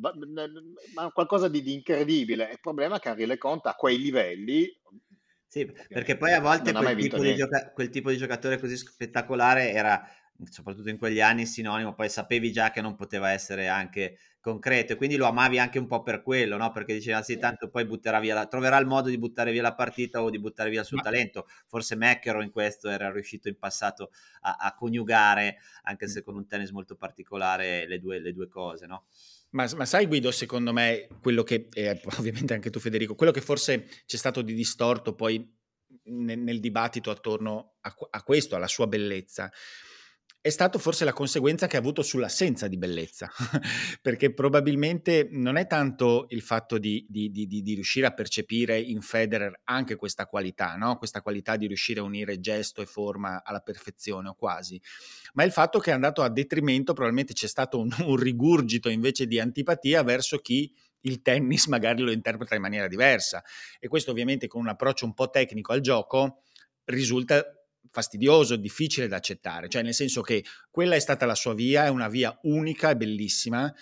[0.94, 2.52] ma qualcosa di, di, incredibile.
[2.52, 4.70] Il problema è che Henri Leconte a quei livelli...
[5.52, 10.02] Sì, perché poi a volte quel tipo, gioca- quel tipo, di giocatore così spettacolare era,
[10.50, 14.96] soprattutto in quegli anni, sinonimo, poi sapevi già che non poteva essere anche concreto e
[14.96, 16.72] quindi lo amavi anche un po' per quello, no?
[16.72, 19.76] Perché diceva sì, tanto poi butterà via la, troverà il modo di buttare via la
[19.76, 21.04] partita o di buttare via il suo Ma...
[21.04, 21.46] talento.
[21.68, 24.12] Forse McEnroe in questo era riuscito in passato
[24.44, 28.86] a, a coniugare, anche se con un tennis molto particolare, le due, le due cose,
[28.86, 29.04] no?
[29.52, 33.42] Ma, ma, sai Guido, secondo me, quello che, eh, ovviamente anche tu Federico, quello che
[33.42, 35.60] forse c'è stato di distorto poi
[36.06, 39.52] nel, nel dibattito attorno a, a questo, alla sua bellezza,
[40.44, 43.30] è stato forse la conseguenza che ha avuto sull'assenza di bellezza,
[44.02, 49.02] perché probabilmente non è tanto il fatto di, di, di, di, riuscire a percepire in
[49.02, 50.98] Federer anche questa qualità, no?
[50.98, 54.82] questa qualità di riuscire a unire gesto e forma alla perfezione o quasi,
[55.34, 59.28] ma il fatto che è andato a detrimento, probabilmente c'è stato un, un rigurgito invece
[59.28, 63.44] di antipatia verso chi il tennis magari lo interpreta in maniera diversa
[63.80, 66.44] e questo ovviamente con un approccio un po' tecnico al gioco
[66.86, 67.44] risulta
[67.90, 71.90] fastidioso, difficile da accettare, cioè nel senso che quella è stata la sua via, è
[71.90, 73.74] una via unica e bellissima,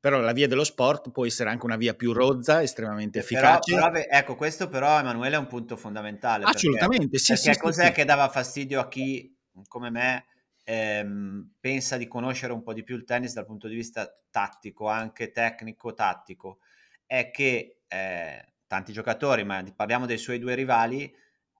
[0.00, 3.74] però la via dello sport può essere anche una via più rozza, estremamente efficace.
[3.74, 6.44] Però, però, ecco, questo però Emanuele è un punto fondamentale.
[6.44, 7.32] Assolutamente, perché, sì.
[7.32, 7.92] Perché sì, cos'è sì.
[7.92, 10.26] che dava fastidio a chi, come me,
[10.62, 14.86] ehm, pensa di conoscere un po' di più il tennis dal punto di vista tattico,
[14.86, 16.58] anche tecnico-tattico,
[17.04, 21.12] è che eh, tanti giocatori, ma parliamo dei suoi due rivali,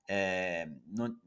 [0.04, 1.20] eh, non,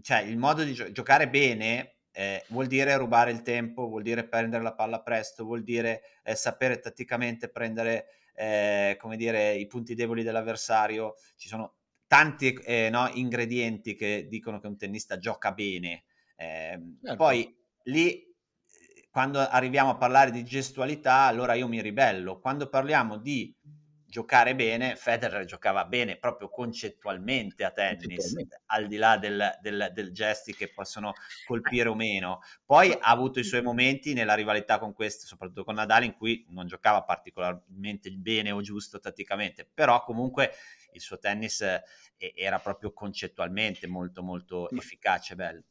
[0.00, 4.26] cioè il modo di gio- giocare bene eh, vuol dire rubare il tempo, vuol dire
[4.26, 9.94] prendere la palla presto, vuol dire eh, sapere tatticamente prendere eh, come dire, i punti
[9.94, 11.14] deboli dell'avversario.
[11.36, 11.74] Ci sono
[12.06, 16.04] tanti eh, no, ingredienti che dicono che un tennista gioca bene.
[16.36, 17.16] Ehm, certo.
[17.16, 18.24] Poi lì
[19.10, 22.38] quando arriviamo a parlare di gestualità, allora io mi ribello.
[22.38, 23.54] Quando parliamo di
[24.16, 28.34] giocare bene, Federer giocava bene proprio concettualmente a tennis,
[28.66, 31.12] al di là del, del, del, gesti che possono
[31.44, 32.40] colpire o meno.
[32.64, 36.46] Poi ha avuto i suoi momenti nella rivalità con questo, soprattutto con Nadal, in cui
[36.48, 40.50] non giocava particolarmente bene o giusto tatticamente, però comunque
[40.92, 41.82] il suo tennis eh,
[42.34, 45.64] era proprio concettualmente molto molto efficace, bello.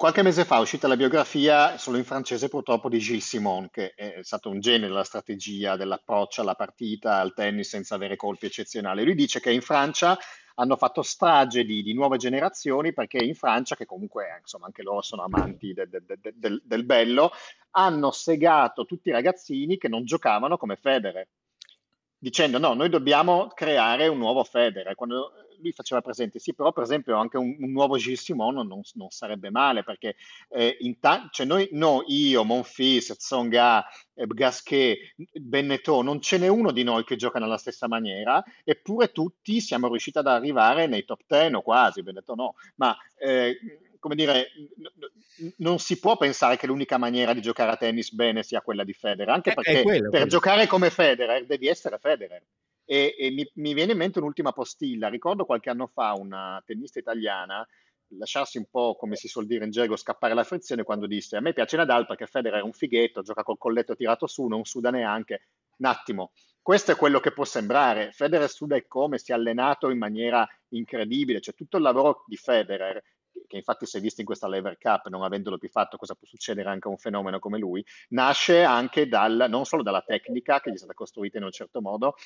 [0.00, 3.92] Qualche mese fa è uscita la biografia, solo in francese purtroppo, di Gilles Simon, che
[3.94, 9.04] è stato un genio della strategia, dell'approccio alla partita, al tennis senza avere colpi eccezionali.
[9.04, 10.16] Lui dice che in Francia
[10.54, 15.02] hanno fatto strage di, di nuove generazioni perché in Francia, che comunque insomma anche loro
[15.02, 17.32] sono amanti de, de, de, del, del bello,
[17.72, 21.28] hanno segato tutti i ragazzini che non giocavano come Federer
[22.22, 24.94] dicendo no, noi dobbiamo creare un nuovo Federer.
[24.94, 28.80] Quando lui faceva presente, sì, però per esempio anche un, un nuovo Gilles Simon non,
[28.94, 30.16] non, sarebbe male perché
[30.48, 36.72] eh, ta- cioè noi, no, io, Monfils, Tsonga, eh, Gasquet, Bennettò, non ce n'è uno
[36.72, 41.22] di noi che gioca nella stessa maniera, eppure tutti siamo riusciti ad arrivare nei top
[41.26, 43.56] 10 o quasi, Bennettò no, ma eh,
[44.00, 44.48] come dire,
[45.58, 48.94] non si può pensare che l'unica maniera di giocare a tennis bene sia quella di
[48.94, 50.26] Federer, anche perché quello, per quello.
[50.26, 52.42] giocare come Federer devi essere Federer.
[52.90, 55.08] E, e mi, mi, viene in mente un'ultima postilla.
[55.08, 57.64] Ricordo qualche anno fa una tennista italiana
[58.18, 61.40] lasciarsi un po', come si suol dire in gergo, scappare la frizione quando disse a
[61.40, 64.90] me piace Nadal perché Federer è un fighetto, gioca col colletto tirato su, non suda
[64.90, 65.42] neanche.
[65.76, 68.10] Un attimo, questo è quello che può sembrare.
[68.10, 72.36] Federer suda e come si è allenato in maniera incredibile, c'è tutto il lavoro di
[72.36, 73.00] Federer
[73.46, 76.26] che infatti si è visto in questa Lever Cup, non avendolo più fatto, cosa può
[76.26, 80.70] succedere anche a un fenomeno come lui, nasce anche dal, non solo dalla tecnica che
[80.70, 82.16] gli è stata costruita in un certo modo,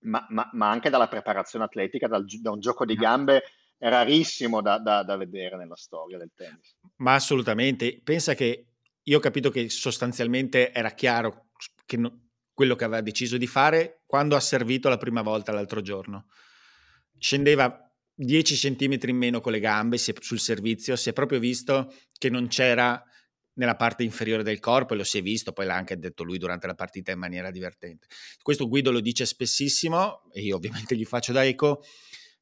[0.00, 3.42] ma, ma, ma anche dalla preparazione atletica, dal, da un gioco di gambe
[3.78, 6.76] rarissimo da, da, da, vedere nella storia del tennis.
[6.96, 8.66] Ma assolutamente, pensa che
[9.02, 11.46] io ho capito che sostanzialmente era chiaro
[11.86, 15.80] che no, quello che aveva deciso di fare quando ha servito la prima volta l'altro
[15.80, 16.26] giorno.
[17.18, 22.28] Scendeva 10 centimetri in meno con le gambe sul servizio, si è proprio visto che
[22.28, 23.02] non c'era
[23.60, 26.38] nella parte inferiore del corpo e lo si è visto, poi l'ha anche detto lui
[26.38, 28.06] durante la partita in maniera divertente.
[28.40, 31.82] Questo Guido lo dice spessissimo e io ovviamente gli faccio da eco.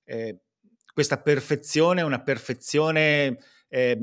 [0.04, 0.38] Eh,
[0.94, 3.36] questa perfezione è una perfezione
[3.68, 3.98] eh,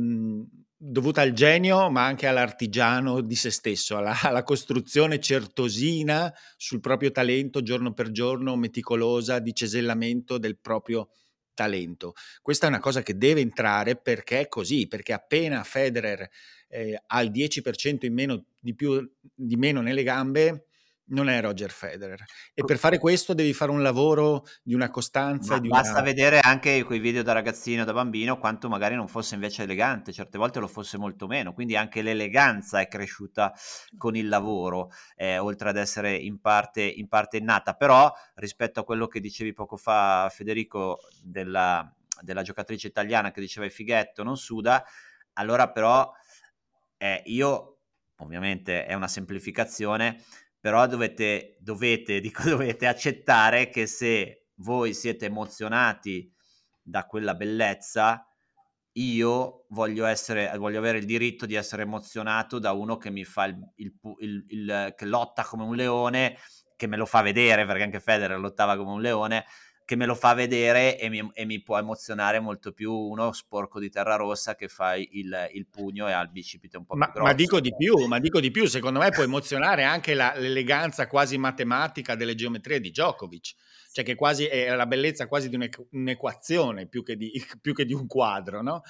[0.76, 7.12] dovuta al genio, ma anche all'artigiano di se stesso, alla, alla, costruzione certosina sul proprio
[7.12, 11.25] talento giorno per giorno, meticolosa, di cesellamento del proprio talento.
[12.42, 16.30] Questa è una cosa che deve entrare perché è così, perché appena Federer
[16.68, 20.68] eh, ha il 10% in meno di, più, di meno nelle gambe,
[21.08, 22.24] non è Roger Federer.
[22.54, 25.60] E per fare questo devi fare un lavoro di una costanza.
[25.60, 26.02] Di basta una...
[26.02, 30.38] vedere anche quei video da ragazzino, da bambino, quanto magari non fosse invece elegante, certe
[30.38, 31.54] volte lo fosse molto meno.
[31.54, 33.54] Quindi anche l'eleganza è cresciuta
[33.98, 37.74] con il lavoro, eh, oltre ad essere in parte, in parte innata.
[37.74, 43.66] Però rispetto a quello che dicevi poco fa, Federico, della, della giocatrice italiana che diceva
[43.66, 44.84] il fighetto non suda,
[45.34, 46.12] allora però
[46.98, 47.72] eh, io
[48.20, 50.24] ovviamente è una semplificazione
[50.66, 56.34] però dovete, dovete, dico, dovete accettare che se voi siete emozionati
[56.82, 58.28] da quella bellezza,
[58.94, 63.46] io voglio, essere, voglio avere il diritto di essere emozionato da uno che mi fa
[63.46, 66.36] il, il, il, il, che lotta come un leone,
[66.76, 69.46] che me lo fa vedere, perché anche Federer lottava come un leone,
[69.86, 73.80] che me lo fa vedere e mi, e mi, può emozionare molto più uno sporco
[73.80, 77.06] di terra rossa che fa il, il pugno e ha il bicipite un po' ma,
[77.06, 77.30] più grosso.
[77.30, 81.08] Ma dico di più, ma dico di più, secondo me può emozionare anche la, l'eleganza
[81.08, 83.54] quasi matematica delle geometrie di Djokovic,
[83.92, 87.94] cioè che quasi è la bellezza quasi di un'equazione più che di, più che di
[87.94, 88.82] un quadro, no?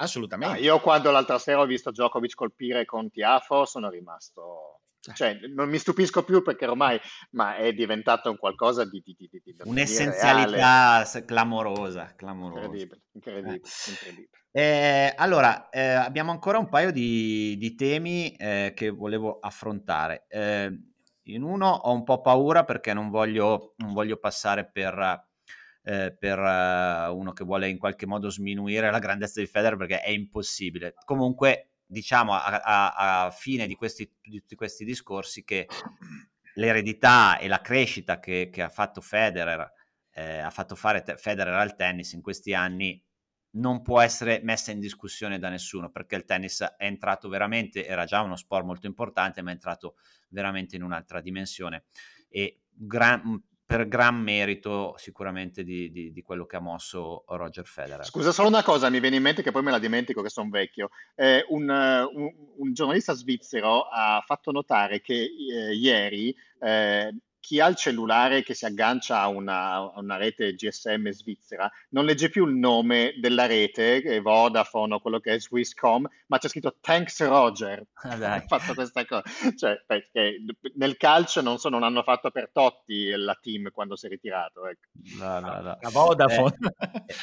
[0.00, 0.58] Assolutamente.
[0.58, 4.77] Ah, io quando l'altra sera ho visto Djokovic colpire con Tiafo sono rimasto
[5.14, 6.98] cioè, non mi stupisco più perché ormai
[7.32, 11.24] ma è diventato un qualcosa di, di, di, di un'essenzialità reale.
[11.24, 12.60] clamorosa, clamorosa.
[12.64, 13.90] Incredibile, incredibile, eh.
[13.90, 14.38] incredibile.
[14.50, 20.26] Eh, allora, eh, abbiamo ancora un paio di, temi eh, che volevo affrontare.
[20.28, 20.76] Eh,
[21.28, 25.26] in uno ho un po' paura perché non voglio, non voglio passare per,
[25.82, 30.10] eh, per uno che vuole in qualche modo sminuire la grandezza di Federer perché è
[30.10, 30.94] impossibile.
[31.04, 35.66] Comunque diciamo a, a, a fine di questi, di tutti questi discorsi che
[36.54, 39.72] l'eredità e la crescita che, che ha fatto Federer,
[40.12, 43.02] eh, ha fatto fare te- Federer al tennis in questi anni
[43.50, 48.04] non può essere messa in discussione da nessuno perché il tennis è entrato veramente, era
[48.04, 49.96] già uno sport molto importante, ma è entrato
[50.28, 51.84] veramente in un'altra dimensione.
[52.28, 58.02] E gran, per gran merito sicuramente di, di, di, quello che ha mosso Roger Federer.
[58.02, 60.48] Scusa, solo una cosa, mi viene in mente che poi me la dimentico che sono
[60.48, 60.88] vecchio.
[61.14, 67.14] Eh, un, un, un, giornalista svizzero ha fatto notare che eh, ieri eh,
[67.48, 72.04] chi ha il cellulare che si aggancia a una, a una, rete GSM svizzera non
[72.04, 76.76] legge più il nome della rete, Vodafone o quello che è Swisscom, ma c'è scritto
[76.78, 77.82] Thanks Roger.
[78.02, 79.22] Ah, ha fatto questa cosa.
[79.56, 80.36] Cioè, perché
[80.74, 84.66] nel calcio non, so, non, hanno fatto per Totti la team quando si è ritirato.
[84.66, 84.88] Ecco.
[85.18, 85.78] No, no, no.
[85.80, 86.54] La Vodafone.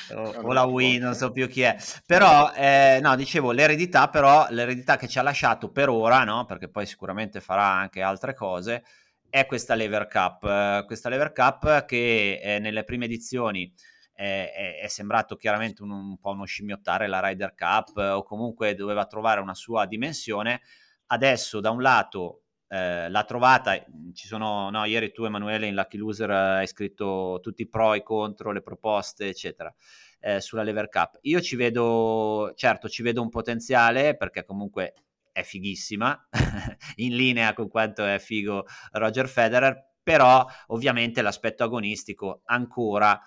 [0.09, 1.77] Eh, o, o, la Wii, non so più chi è.
[2.03, 6.45] Però, eh, no, dicevo, l'eredità però, l'eredità che ci ha lasciato per ora, no?
[6.45, 8.83] perché poi sicuramente farà anche altre cose,
[9.29, 13.71] è questa Lever Cup, uh, questa Lever Cup che eh, nelle prime edizioni
[14.13, 18.73] è, è, è sembrato chiaramente un, un, po' uno scimmiottare la Ryder Cup o comunque
[18.73, 20.61] doveva trovare una sua dimensione.
[21.07, 23.75] Adesso da un lato eh, l'ha trovata,
[24.13, 28.01] ci sono, no, ieri tu Emanuele in Lucky Loser hai scritto tutti i pro e
[28.01, 29.73] contro, le proposte, eccetera,
[30.19, 31.19] eh, sulla Lever Cup.
[31.21, 34.93] Io ci vedo, certo, ci vedo un potenziale perché comunque
[35.35, 36.29] è fighissima,
[36.95, 43.19] in linea con quanto è figo Roger Federer, però ovviamente l'aspetto agonistico ancora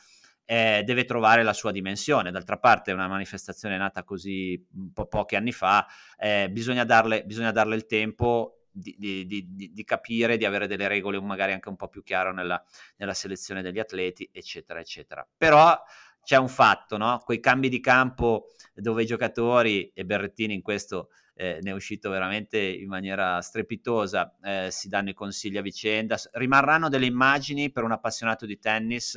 [0.47, 2.31] eh, deve trovare la sua dimensione.
[2.31, 5.87] D'altra parte una manifestazione nata così un po' pochi anni fa,
[6.17, 10.89] eh, bisogna, darle, bisogna darle il tempo di, di, di, di, capire, di avere delle
[10.89, 12.63] regole magari anche un po' più chiare nella,
[12.97, 15.29] nella, selezione degli atleti, eccetera, eccetera.
[15.37, 15.79] Però
[16.23, 17.23] c'è un fatto, no?
[17.25, 22.11] Quei cambi di campo dove i giocatori, e Berrettini in questo eh, ne è uscito
[22.11, 27.85] veramente in maniera strepitosa, eh, si danno i consigli a vicenda, rimarranno delle immagini per
[27.85, 29.17] un appassionato di tennis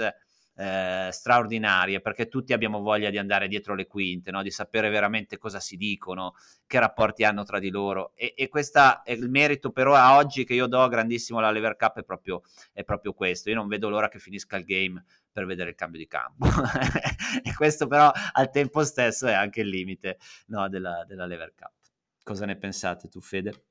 [0.61, 4.43] eh, straordinarie perché tutti abbiamo voglia di andare dietro le quinte, no?
[4.43, 6.35] di sapere veramente cosa si dicono,
[6.67, 10.43] che rapporti hanno tra di loro e, e questo è il merito però a oggi
[10.43, 12.43] che io do grandissimo alla Lever Cup è proprio,
[12.73, 15.97] è proprio questo, io non vedo l'ora che finisca il game per vedere il cambio
[15.97, 16.45] di campo
[17.43, 21.73] e questo però al tempo stesso è anche il limite no, della, della Lever Cup.
[22.21, 23.70] Cosa ne pensate tu Fede?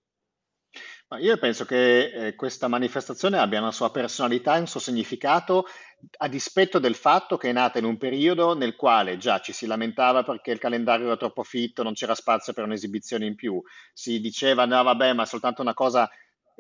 [1.18, 5.66] Io penso che eh, questa manifestazione abbia una sua personalità e un suo significato
[6.18, 9.66] a dispetto del fatto che è nata in un periodo nel quale già ci si
[9.66, 13.61] lamentava perché il calendario era troppo fitto, non c'era spazio per un'esibizione in più,
[13.92, 16.08] si diceva no vabbè ma è soltanto una cosa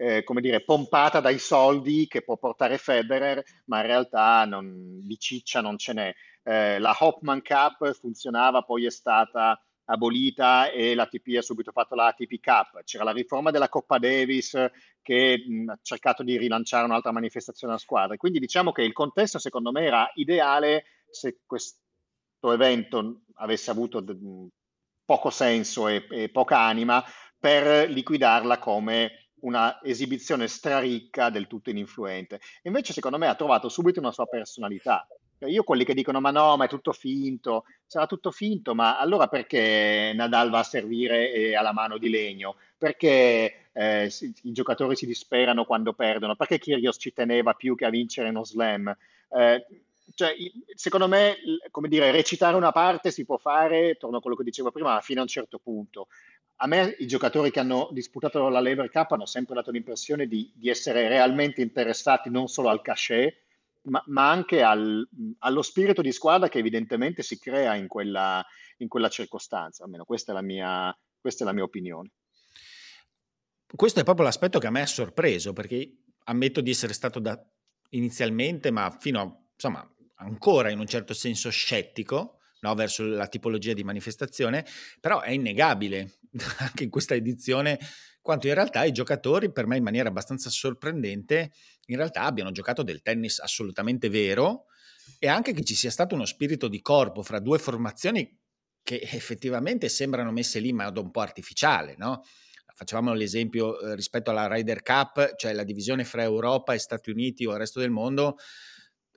[0.00, 5.18] eh, come dire, pompata dai soldi che può portare Federer, ma in realtà non, di
[5.18, 6.14] ciccia non ce n'è.
[6.42, 12.06] Eh, la Hopman Cup funzionava, poi è stata abolita e l'ATP ha subito fatto la
[12.06, 12.82] ATP Cup.
[12.84, 14.56] C'era la riforma della Coppa Davis
[15.02, 18.16] che mh, ha cercato di rilanciare un'altra manifestazione a squadre.
[18.16, 21.78] Quindi diciamo che il contesto secondo me era ideale se questo
[22.42, 24.04] evento avesse avuto
[25.04, 27.04] poco senso e, e poca anima
[27.38, 32.40] per liquidarla come una esibizione straricca del tutto ininfluente.
[32.62, 35.06] Invece, secondo me, ha trovato subito una sua personalità.
[35.40, 38.98] Cioè, io quelli che dicono ma no, ma è tutto finto, sarà tutto finto, ma
[38.98, 42.56] allora perché Nadal va a servire e ha la mano di legno?
[42.76, 44.12] Perché eh,
[44.42, 46.36] i giocatori si disperano quando perdono?
[46.36, 48.94] Perché Kyrgios ci teneva più che a vincere uno slam?
[49.30, 49.66] Eh,
[50.14, 50.34] cioè,
[50.74, 51.36] secondo me,
[51.70, 55.20] come dire, recitare una parte si può fare, torno a quello che dicevo prima, fino
[55.20, 56.08] a un certo punto.
[56.56, 60.50] A me i giocatori che hanno disputato la Lever Cup hanno sempre dato l'impressione di,
[60.54, 63.48] di essere realmente interessati non solo al cachet,
[63.82, 65.08] ma, ma anche al,
[65.38, 68.44] allo spirito di squadra che evidentemente si crea in quella,
[68.78, 72.10] in quella circostanza, almeno questa è, la mia, questa è la mia opinione.
[73.74, 77.40] Questo è proprio l'aspetto che a me ha sorpreso, perché ammetto di essere stato da,
[77.90, 83.72] inizialmente, ma fino a, insomma, ancora in un certo senso scettico no, verso la tipologia
[83.72, 84.66] di manifestazione,
[85.00, 86.18] però è innegabile
[86.58, 87.78] anche in questa edizione
[88.20, 91.52] quanto in realtà i giocatori, per me in maniera abbastanza sorprendente,
[91.86, 94.66] in realtà abbiano giocato del tennis assolutamente vero
[95.18, 98.38] e anche che ci sia stato uno spirito di corpo fra due formazioni
[98.82, 102.22] che effettivamente sembrano messe lì in modo un po' artificiale, no?
[102.72, 107.44] Facevamo l'esempio eh, rispetto alla Ryder Cup, cioè la divisione fra Europa e Stati Uniti
[107.44, 108.38] o il resto del mondo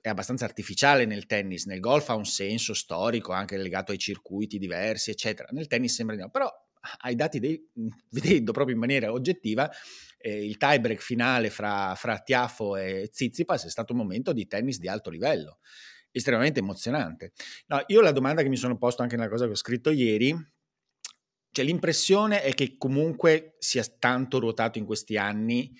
[0.02, 4.58] è abbastanza artificiale nel tennis, nel golf ha un senso storico anche legato ai circuiti
[4.58, 5.48] diversi, eccetera.
[5.52, 6.52] Nel tennis sembra di no, però
[6.98, 7.62] ai dati dei,
[8.10, 9.70] vedendo proprio in maniera oggettiva,
[10.18, 14.78] eh, il tiebreak finale fra, fra Tiafo e Zizipas è stato un momento di tennis
[14.78, 15.58] di alto livello,
[16.10, 17.32] estremamente emozionante.
[17.66, 20.34] No, io la domanda che mi sono posto anche nella cosa che ho scritto ieri,
[21.50, 25.72] cioè l'impressione è che comunque sia tanto ruotato in questi anni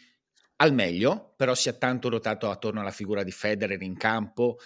[0.56, 4.58] al meglio, però sia tanto ruotato attorno alla figura di Federer in campo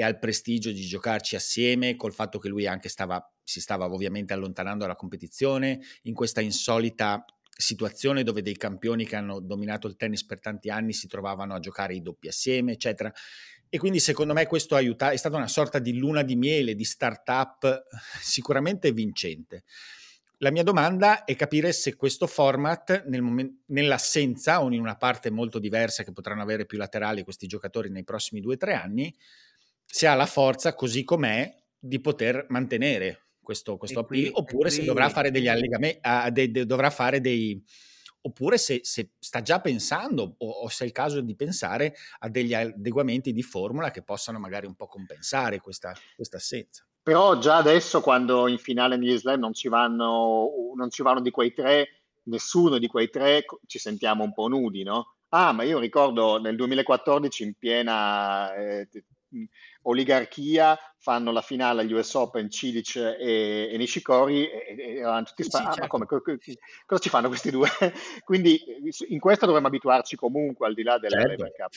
[0.00, 4.32] e al prestigio di giocarci assieme, col fatto che lui anche stava, si stava ovviamente
[4.32, 7.22] allontanando dalla competizione, in questa insolita
[7.54, 11.58] situazione dove dei campioni che hanno dominato il tennis per tanti anni si trovavano a
[11.58, 13.12] giocare i doppi assieme, eccetera.
[13.68, 16.84] E quindi secondo me questo aiuta, è stata una sorta di luna di miele, di
[16.84, 17.82] start-up
[18.22, 19.64] sicuramente vincente.
[20.38, 25.28] La mia domanda è capire se questo format, nel momen- nell'assenza o in una parte
[25.28, 29.14] molto diversa che potranno avere più laterali questi giocatori nei prossimi due o tre anni,
[29.90, 34.78] se ha la forza, così com'è, di poter mantenere questo, questo qui, appeal, oppure qui...
[34.78, 37.60] se dovrà fare degli allegamenti, uh, de, de, dovrà fare dei...
[38.20, 42.28] oppure se, se sta già pensando o, o, se è il caso di pensare a
[42.28, 46.86] degli adeguamenti di formula che possano magari un po' compensare questa, questa assenza.
[47.02, 51.30] Però già adesso quando in finale negli slam non ci vanno, non ci vanno di
[51.30, 55.16] quei tre, nessuno di quei tre ci sentiamo un po' nudi, no?
[55.30, 58.88] Ah, ma io ricordo nel 2014 in piena, eh,
[59.82, 65.42] oligarchia fanno la finale agli US Open Cilic e, e Nishikori e, e erano tutti
[65.42, 65.84] spa- sì, certo.
[65.84, 67.68] ah, come, cosa ci fanno questi due?
[68.24, 68.60] Quindi
[69.08, 71.44] in questo dovremmo abituarci comunque al di là della certo.
[71.44, 71.72] Cup.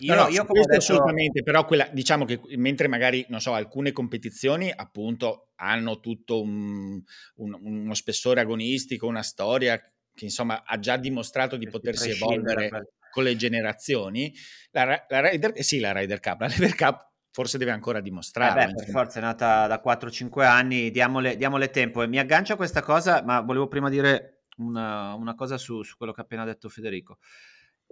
[0.00, 0.78] Io, no, no, io questo detto...
[0.78, 7.00] assolutamente, però quella, diciamo che mentre magari, non so, alcune competizioni appunto hanno tutto un,
[7.36, 13.24] un, uno spessore agonistico, una storia che insomma ha già dimostrato di potersi evolvere con
[13.24, 14.34] le generazioni,
[14.70, 18.62] la, la Ryder, eh sì, la Ryder Cup, la Ryder Cup forse deve ancora dimostrare.
[18.62, 22.02] Eh beh, per forza è nata da 4-5 anni, diamole, diamole, tempo.
[22.02, 25.98] E mi aggancio a questa cosa, ma volevo prima dire una, una cosa su, su,
[25.98, 27.18] quello che ha appena detto Federico.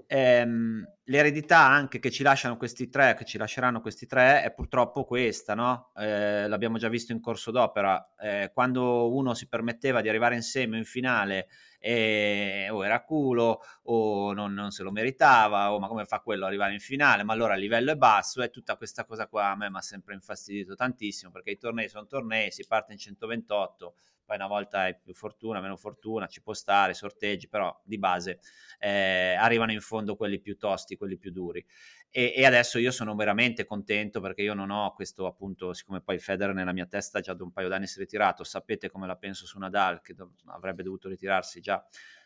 [0.07, 5.05] Ehm, l'eredità anche che ci lasciano questi tre, che ci lasceranno questi tre, è purtroppo
[5.05, 5.92] questa, no?
[5.97, 8.14] Eh, l'abbiamo già visto in corso d'opera.
[8.18, 14.32] Eh, quando uno si permetteva di arrivare insieme in finale e o era culo o
[14.32, 17.57] non, non, se lo meritava o ma come fa quello arrivare in finale ma allora
[17.57, 20.74] il livello è basso e tutta questa cosa qua a me mi ha sempre infastidito
[20.74, 25.14] tantissimo perché i tornei sono tornei si parte in 128 poi una volta hai più
[25.14, 28.41] fortuna, meno fortuna, ci può stare, sorteggi, però di base
[28.79, 31.64] eh, arrivano in fondo quelli più tosti, quelli più duri.
[32.11, 36.18] E, e, adesso io sono veramente contento perché io non ho questo appunto, siccome poi
[36.18, 39.16] Federer nella mia testa già da un paio d'anni si è ritirato, sapete come la
[39.16, 41.85] penso su Nadal che do- avrebbe dovuto ritirarsi già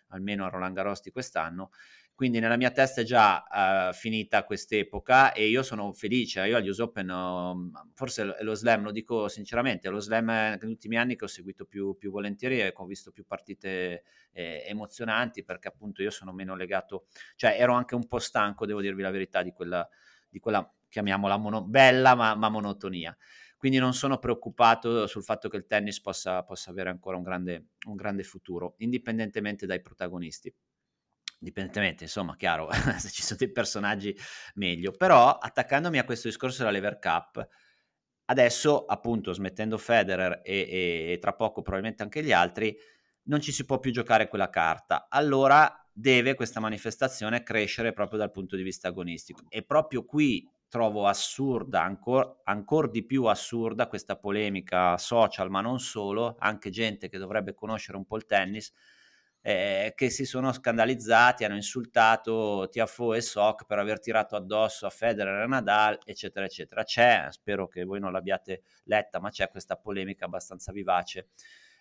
[0.09, 1.71] almeno a Roland Garros di quest'anno
[2.19, 6.45] quindi nella mia testa è già uh, finita quest'epoca e io sono felice.
[6.49, 10.65] Io agli US Open, uh, forse è lo slam, lo dico sinceramente, lo slam negli
[10.65, 14.03] ultimi anni che ho seguito più, più volentieri e ho visto più partite
[14.33, 17.07] eh, emozionanti perché appunto io sono meno legato,
[17.37, 19.89] cioè ero anche un po' stanco, devo dirvi la verità, di quella,
[20.29, 23.17] di quella chiamiamola mono, bella ma, ma, monotonia.
[23.57, 27.67] Quindi non sono preoccupato sul fatto che il tennis possa, possa avere ancora un grande,
[27.87, 30.53] un grande futuro, indipendentemente dai protagonisti
[31.39, 32.69] dipendentemente, insomma, chiaro,
[32.99, 34.15] se ci sono dei personaggi
[34.55, 37.47] meglio, però attaccandomi a questo discorso della Lever Cup,
[38.27, 42.77] adesso appunto smettendo Federer e, e, e, tra poco probabilmente anche gli altri,
[43.25, 45.07] non ci si può più giocare quella carta.
[45.09, 51.07] Allora deve questa manifestazione crescere proprio dal punto di vista agonistico e proprio qui trovo
[51.07, 57.19] assurda, ancora ancor di più assurda questa polemica social, ma non solo, anche gente che
[57.19, 58.73] dovrebbe conoscere un po' il tennis,
[59.41, 64.91] eh, che si sono scandalizzati, hanno insultato Tiafo e Soc per aver tirato addosso a
[64.91, 66.83] Federer e Nadal, eccetera, eccetera.
[66.83, 71.29] C'è, spero che voi non l'abbiate letta, ma c'è questa polemica abbastanza vivace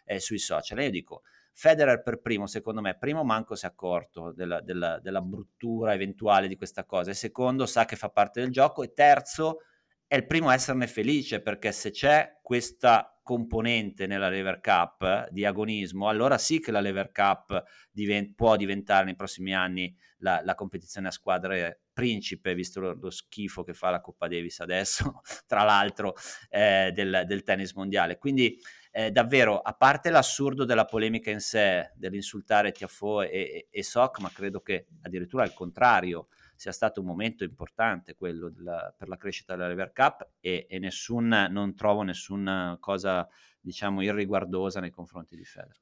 [0.05, 0.79] eh, sui social.
[0.79, 4.99] E io dico, Federer per primo, secondo me, primo manco si è accorto della, della,
[4.99, 8.93] della bruttura eventuale di questa cosa, e secondo sa che fa parte del gioco, e
[8.93, 9.61] terzo
[10.07, 15.43] è il primo a esserne felice perché se c'è questa componente nella Lever Cup di
[15.43, 20.55] agonismo, allora sì che la Lever Cup divent- può diventare nei prossimi anni la, la,
[20.55, 25.63] competizione a squadre principe, visto lo, lo, schifo che fa la Coppa Davis adesso, tra
[25.63, 26.15] l'altro,
[26.49, 28.17] eh, del, del, tennis mondiale.
[28.17, 28.57] Quindi
[28.91, 34.19] eh, davvero, a parte l'assurdo della polemica in sé, dell'insultare Tiafoe e, e, e Soc,
[34.19, 39.17] ma credo che addirittura al contrario, sia stato un momento importante quello della, per la
[39.17, 43.27] crescita della Lever Cup e, e nessun, non trovo nessuna cosa
[43.59, 45.79] diciamo irriguardosa nei confronti di Federer.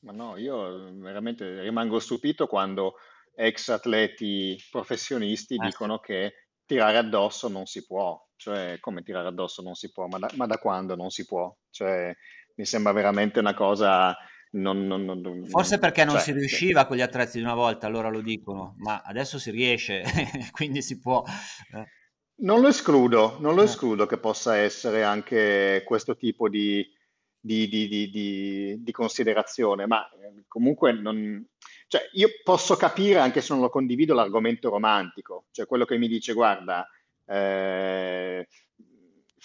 [0.00, 2.94] Ma no, io veramente rimango stupito quando
[3.34, 9.62] ex atleti professionisti ah, dicono che tirare addosso non si può, cioè come tirare addosso
[9.62, 11.52] non si può, ma da, ma da quando non si può?
[11.70, 12.14] Cioè,
[12.56, 14.16] mi sembra veramente una cosa
[14.52, 17.86] non, non, non, Forse perché non cioè, si riusciva con gli attrezzi di una volta,
[17.86, 20.02] allora lo dicono, ma adesso si riesce,
[20.52, 21.22] quindi si può.
[21.74, 21.84] Eh.
[22.40, 26.86] Non lo escludo, non lo escludo che possa essere anche questo tipo di,
[27.38, 31.44] di, di, di considerazione, ma eh, comunque non,
[31.88, 36.06] cioè, io posso capire, anche se non lo condivido, l'argomento romantico, cioè quello che mi
[36.06, 36.86] dice, guarda,
[37.24, 38.46] eh,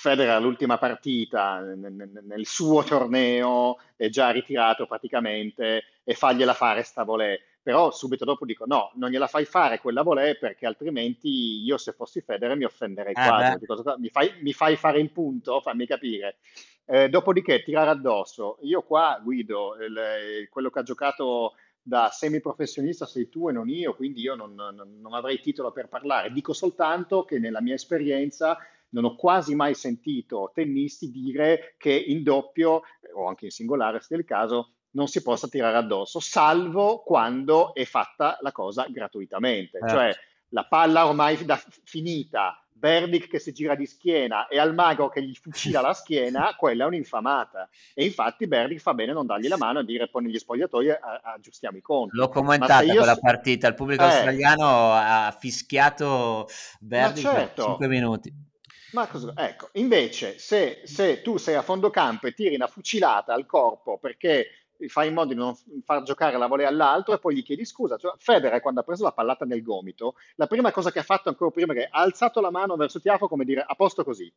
[0.03, 7.39] Federer all'ultima partita nel suo torneo è già ritirato praticamente e fagliela fare sta volée.
[7.61, 11.93] Però subito dopo dico no, non gliela fai fare quella volée perché altrimenti io se
[11.93, 13.65] fossi Federer mi offenderei eh quasi.
[13.99, 15.61] Mi fai, mi fai, fare in punto?
[15.61, 16.35] Fammi capire.
[16.83, 18.57] Eh, dopodiché tirare addosso.
[18.63, 23.95] Io qua guido il, quello che ha giocato da semiprofessionista sei tu e non io,
[23.95, 26.33] quindi io non, non, non avrei titolo per parlare.
[26.33, 28.57] Dico soltanto che nella mia esperienza
[28.93, 32.81] non ho quasi mai sentito tennisti dire che in doppio
[33.15, 37.83] o anche in singolare se il caso non si possa tirare addosso, salvo quando è
[37.83, 39.89] fatta la cosa gratuitamente, eh.
[39.89, 40.13] cioè
[40.49, 45.23] la palla ormai da, finita Berdic che si gira di schiena e al mago che
[45.23, 47.69] gli fucila la schiena, quella è un'infamata.
[47.93, 50.89] E infatti Berdic fa bene non dargli la mano e dire poi negli spogliatoi
[51.23, 52.17] aggiustiamo i conti.
[52.17, 54.07] L'ho commentata quella partita, il pubblico eh...
[54.07, 56.47] australiano ha fischiato
[56.79, 57.53] Berdic certo.
[57.55, 58.51] per 5 minuti.
[58.93, 63.33] Ma cosa, ecco, invece se, se tu sei a fondo campo e tiri una fucilata
[63.33, 64.47] al corpo perché
[64.87, 67.97] fai in modo di non far giocare la volea all'altro e poi gli chiedi scusa.
[67.97, 71.29] Cioè, Federer, quando ha preso la pallata nel gomito, la prima cosa che ha fatto
[71.29, 74.31] ancora prima è che ha alzato la mano verso Tiafo come dire a posto così.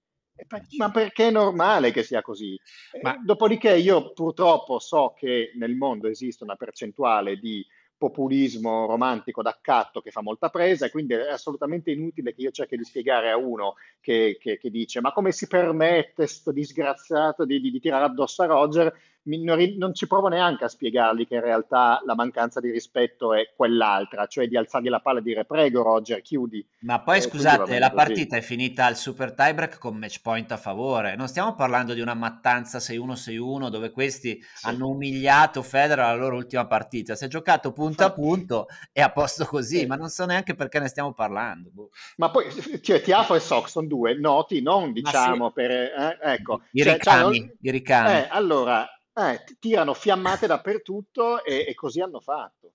[0.76, 2.58] Ma perché è normale che sia così?
[3.02, 3.18] Ma...
[3.22, 10.10] Dopodiché io purtroppo so che nel mondo esiste una percentuale di populismo romantico d'accatto che
[10.10, 13.74] fa molta presa e quindi è assolutamente inutile che io cerchi di spiegare a uno
[14.00, 18.42] che, che, che dice ma come si permette questo disgraziato di, di, di tirare addosso
[18.42, 18.94] a Roger
[19.26, 24.26] non ci provo neanche a spiegargli che in realtà la mancanza di rispetto è quell'altra,
[24.26, 26.64] cioè di alzargli la palla e dire prego Roger, chiudi.
[26.80, 28.40] Ma poi eh, scusate, la partita così.
[28.40, 32.14] è finita al super tiebreak con match point a favore, non stiamo parlando di una
[32.14, 34.66] mattanza 6-1-6-1 dove questi sì.
[34.66, 39.10] hanno umiliato Federer alla loro ultima partita, si è giocato punto a punto e a
[39.10, 39.86] posto così, sì.
[39.86, 41.70] ma non so neanche perché ne stiamo parlando.
[41.72, 41.90] Boh.
[42.16, 42.46] Ma poi
[42.80, 45.52] cioè, Tiafo e Sox sono due noti, non diciamo sì.
[45.54, 45.70] per...
[45.70, 46.62] Eh, ecco.
[46.72, 48.10] I cioè, ricami, cioè, i ricami.
[48.10, 52.74] Eh, allora, eh, tirano fiammate dappertutto e, e, così hanno fatto.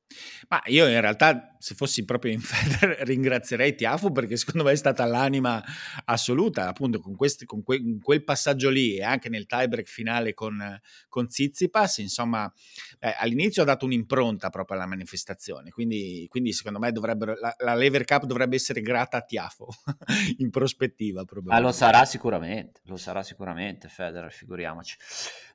[0.49, 4.75] Ma io in realtà, se fossi proprio in Feder, ringrazierei Tiafu perché secondo me è
[4.75, 5.63] stata l'anima
[6.05, 10.79] assoluta, appunto con, questi, con que, quel passaggio lì e anche nel tiebreak finale con,
[11.07, 12.51] con Zizipas, insomma,
[12.99, 18.03] eh, all'inizio ha dato un'impronta proprio alla manifestazione, quindi, quindi secondo me la, la, Lever
[18.03, 19.67] Cup dovrebbe essere grata a Tiafo
[20.37, 21.23] in prospettiva.
[21.49, 24.97] Ah, lo sarà sicuramente, lo sarà sicuramente Federer, figuriamoci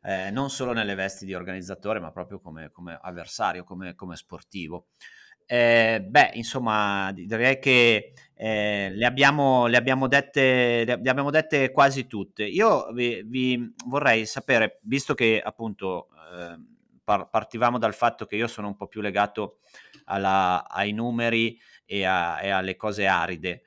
[0.06, 4.86] eh, non solo nelle vesti di organizzatore, ma proprio come, come avversario, come, come sportivo.
[5.48, 12.06] Eh, beh, insomma, direi che eh, le, abbiamo, le, abbiamo dette, le, abbiamo dette, quasi
[12.06, 12.44] tutte.
[12.44, 16.58] Io vi, vi vorrei sapere, visto che appunto eh,
[17.04, 19.58] par- partivamo dal fatto che io sono un po' più legato
[20.06, 23.62] alla, ai numeri e, a, e, alle cose aride,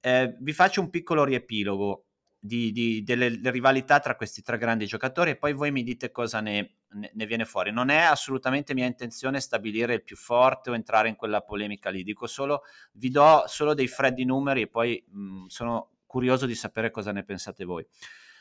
[0.00, 2.04] eh, vi faccio un piccolo riepilogo
[2.46, 6.40] di, di, delle rivalità tra questi tre grandi giocatori e poi voi mi dite cosa
[6.40, 7.72] ne, ne, ne, viene fuori.
[7.72, 12.02] Non è assolutamente mia intenzione stabilire il più forte o entrare in quella polemica lì,
[12.02, 16.90] dico solo, vi do solo dei freddi numeri e poi mh, sono curioso di sapere
[16.90, 17.86] cosa ne pensate voi.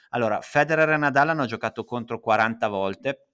[0.10, 3.28] Allora, Federer e Nadal hanno giocato contro 40 volte,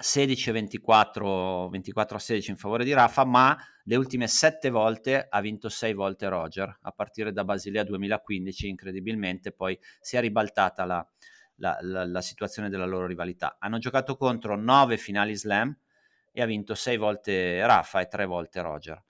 [0.00, 5.40] 16 24, 24 a 16 in favore di Rafa, ma le ultime 7 volte ha
[5.40, 11.06] vinto 6 volte Roger, a partire da Basilea 2015, incredibilmente poi si è ribaltata la,
[11.56, 13.56] la, la, la situazione della loro rivalità.
[13.58, 15.76] Hanno giocato contro 9 finali slam
[16.32, 19.02] e ha vinto 6 volte Rafa e 3 volte Roger.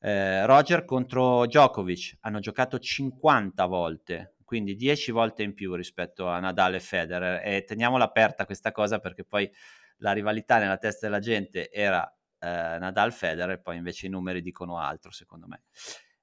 [0.00, 6.38] Eh, Roger contro Djokovic hanno giocato 50 volte, quindi 10 volte in più rispetto a
[6.38, 9.50] Nadal e Federer e teniamola aperta questa cosa perché poi
[9.98, 12.04] la rivalità nella testa della gente era
[12.40, 12.46] eh,
[12.78, 15.62] Nadal-Federer, poi invece i numeri dicono altro, secondo me.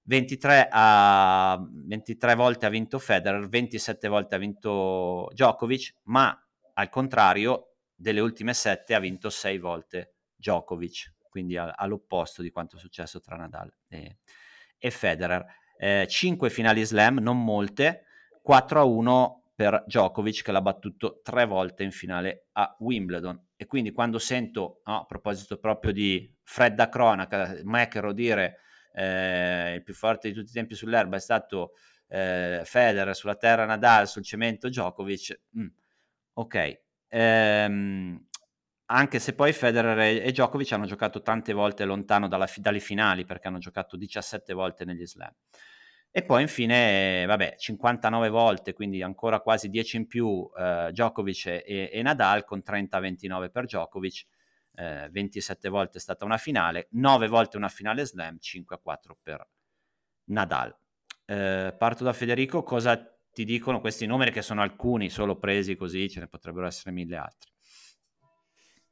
[0.04, 6.38] 23, a, 23 volte ha vinto Federer, 27 volte ha vinto Djokovic, ma
[6.74, 12.80] al contrario delle ultime 7 ha vinto 6 volte Djokovic, quindi all'opposto di quanto è
[12.80, 14.18] successo tra Nadal e,
[14.78, 15.46] e Federer.
[15.78, 18.04] Eh, 5 finali slam, non molte,
[18.42, 23.45] 4 a 1 per Djokovic che l'ha battuto tre volte in finale a Wimbledon.
[23.58, 28.60] E quindi quando sento, no, a proposito proprio di fredda cronaca, Mecchero dire
[28.93, 31.74] eh, il più forte di tutti i tempi sull'erba è stato
[32.08, 35.68] eh, Federer, sulla terra Nadal, sul cemento Djokovic, mm,
[36.34, 36.82] ok.
[37.08, 38.28] Ehm,
[38.88, 43.26] anche se poi Federer e, e Djokovic hanno giocato tante volte lontano dalla, dalle finali
[43.26, 45.34] perché hanno giocato 17 volte negli slam.
[46.18, 51.89] E poi infine, vabbè, 59 volte, quindi ancora quasi 10 in più eh, Djokovic e,
[51.91, 54.26] e, Nadal con 30-29 per Djokovic,
[54.76, 59.45] eh, 27 volte è stata una finale, 9 volte una finale slam, 5-4 per
[60.30, 60.74] Nadal.
[61.26, 62.95] Eh, parto da Federico, cosa
[63.34, 67.18] ti dicono questi numeri che sono alcuni solo presi così, ce ne potrebbero essere mille
[67.18, 67.51] altri.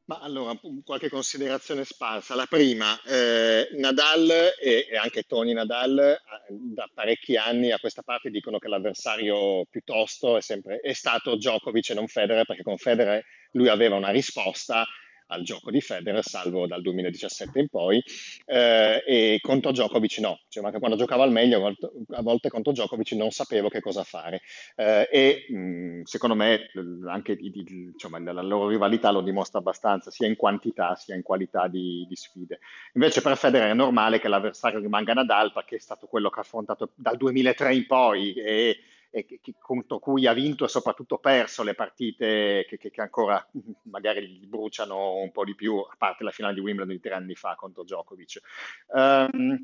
[0.05, 2.35] Ma allora, qualche considerazione sparsa.
[2.35, 4.29] La prima, eh, Nadal
[4.59, 9.63] e, e, anche Tony Nadal eh, da parecchi anni a questa parte dicono che l'avversario
[9.69, 14.09] piuttosto è, sempre, è stato Djokovic e non Federer, perché con Federer lui aveva una
[14.09, 14.85] risposta,
[15.27, 18.03] al gioco di Federer, salvo dal 2017 in poi,
[18.45, 21.73] eh, e contro Djokovic no, cioè, anche quando giocava al meglio,
[22.11, 24.41] a volte, contro Djokovic non sapevo che cosa fare.
[24.75, 26.71] Eh, e mh, secondo me
[27.07, 27.63] anche di, di,
[27.93, 32.15] insomma, la loro rivalità lo dimostra abbastanza, sia in quantità sia in qualità di, di
[32.15, 32.59] sfide.
[32.93, 36.43] Invece per Federer è normale che l'avversario rimanga Nadal, perché è stato quello che ha
[36.43, 38.79] affrontato dal 2003 in poi e
[39.15, 43.47] e che, contro cui ha vinto e soprattutto perso le partite che, che, ancora
[43.83, 47.13] magari gli bruciano un po' di più, a parte la finale di Wimbledon di tre
[47.13, 48.41] anni fa contro Djokovic.
[48.87, 49.61] Um,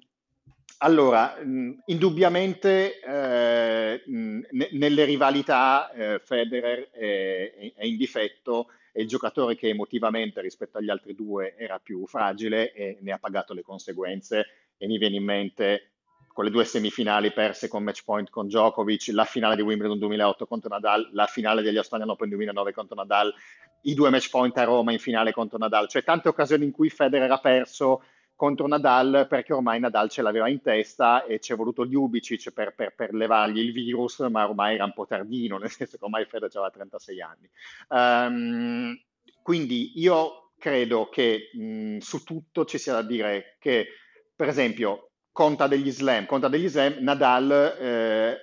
[0.82, 1.36] allora,
[1.86, 10.42] indubbiamente eh, nelle rivalità eh, Federer è, è, in difetto, è il giocatore che emotivamente
[10.42, 14.46] rispetto agli altri due era più fragile e ne ha pagato le conseguenze
[14.78, 15.92] e mi viene in mente
[16.40, 20.70] quelle due semifinali perse con match point con Djokovic, la finale di Wimbledon 2008 contro
[20.70, 23.34] Nadal, la finale degli Australian Open 2009 contro Nadal,
[23.82, 26.90] i due match point a Roma in finale contro Nadal, cioè tante occasioni in cui
[26.90, 28.04] Federer ha perso
[28.38, 32.74] contro Nadal perché ormai Nadal ce l'aveva in testa e ci è voluto Ljubicic per,
[32.74, 36.24] per, per, levargli il virus, ma ormai era un po' tardino, nel senso che ormai
[36.24, 37.50] Federer aveva 36 anni.
[37.90, 38.98] Um,
[39.42, 43.88] quindi io credo che mh, su tutto ci sia da dire che,
[44.34, 45.09] per esempio,
[45.40, 48.38] conta degli slam, conta degli slam, Nadal, eh,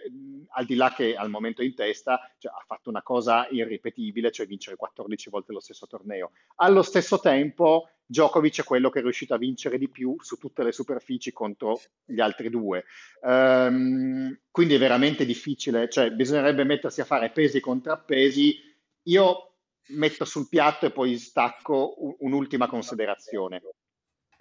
[0.53, 4.47] al di là che al momento in testa, cioè, ha fatto una cosa irripetibile, cioè
[4.47, 6.31] vincere 14 volte lo stesso torneo.
[6.55, 10.63] Allo stesso tempo, Djokovic è quello che è riuscito a vincere di più su tutte
[10.63, 12.85] le superfici contro gli altri due.
[13.21, 18.57] Um, quindi è veramente difficile, cioè bisognerebbe mettersi a fare pesi e contrappesi.
[19.03, 19.57] Io
[19.89, 23.61] metto sul piatto e poi stacco un'ultima considerazione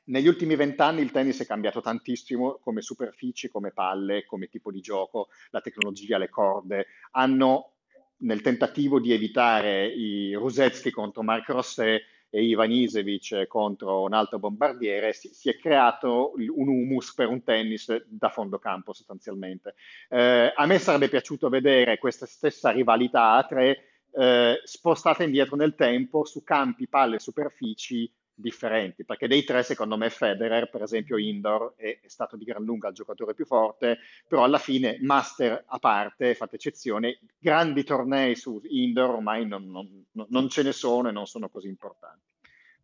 [0.06, 4.82] negli ultimi vent'anni il tennis è cambiato tantissimo come superfici, come palle, come tipo di
[4.82, 6.88] gioco, la tecnologia, le corde.
[7.12, 7.74] Hanno,
[8.18, 14.40] nel tentativo di evitare i Rusetsky contro Marc Rosset e Ivan Isevic contro un altro
[14.40, 19.76] bombardiere, si, si, è creato un humus per un tennis da fondo campo sostanzialmente.
[20.10, 25.76] Eh, a me sarebbe piaciuto vedere questa stessa rivalità a tre eh, spostata indietro nel
[25.76, 31.74] tempo su campi, palle superfici differenti, perché dei tre secondo me Federer, per esempio indoor,
[31.78, 35.80] è, è, stato di gran lunga il giocatore più forte, però alla fine master a
[35.80, 41.12] parte, fate eccezione, grandi tornei su indoor ormai non, non, non ce ne sono e
[41.12, 42.24] non sono così importanti.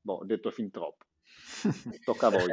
[0.02, 1.06] Boh, ho detto fin troppo.
[2.04, 2.48] Tocca a voi.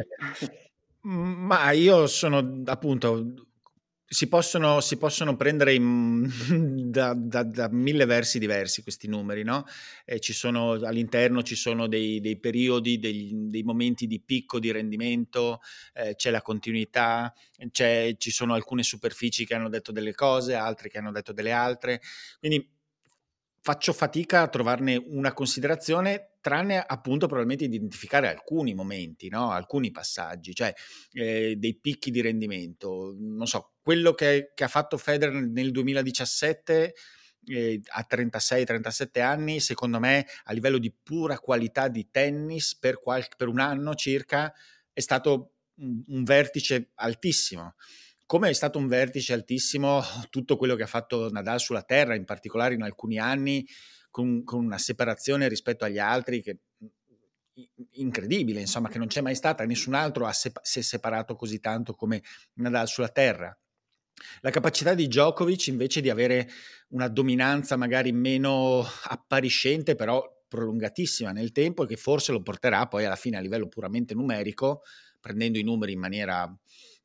[1.01, 3.48] Ma io sono appunto
[4.11, 6.27] si possono, si possono prendere in,
[6.91, 9.67] da, da, da, mille versi diversi questi numeri, no?
[10.19, 15.61] ci sono, all'interno ci sono dei, dei periodi, dei, dei, momenti di picco di rendimento,
[15.93, 17.35] eh, c'è la continuità,
[17.71, 21.53] c'è, ci sono alcune superfici che hanno detto delle cose, altre che hanno detto delle
[21.53, 22.01] altre.
[22.39, 22.67] Quindi
[23.61, 29.51] faccio fatica a trovarne una considerazione, tranne appunto probabilmente identificare alcuni momenti, no?
[29.51, 30.73] alcuni passaggi, cioè
[31.13, 33.15] eh, dei picchi di rendimento.
[33.19, 36.95] Non so, quello che, che ha fatto Federer nel 2017
[37.47, 43.26] eh, a 36-37 anni, secondo me a livello di pura qualità di tennis per, qual-
[43.34, 44.53] per un anno circa
[44.93, 47.76] è stato un, un vertice altissimo
[48.26, 52.26] come è stato un vertice altissimo tutto quello che ha fatto Nadal sulla terra, in
[52.26, 53.66] particolare in alcuni anni,
[54.11, 56.59] con, con una separazione rispetto agli altri che
[57.93, 61.95] incredibile, insomma, che non c'è mai stata, nessun altro ha si è separato così tanto
[61.95, 62.22] come
[62.57, 63.59] Nadal sulla terra.
[64.41, 66.49] La capacità di Djokovic invece di avere
[66.89, 73.05] una dominanza magari meno appariscente, però prolungatissima nel tempo e che forse lo porterà poi
[73.05, 74.83] alla fine a livello puramente numerico,
[75.21, 76.53] prendendo i numeri in maniera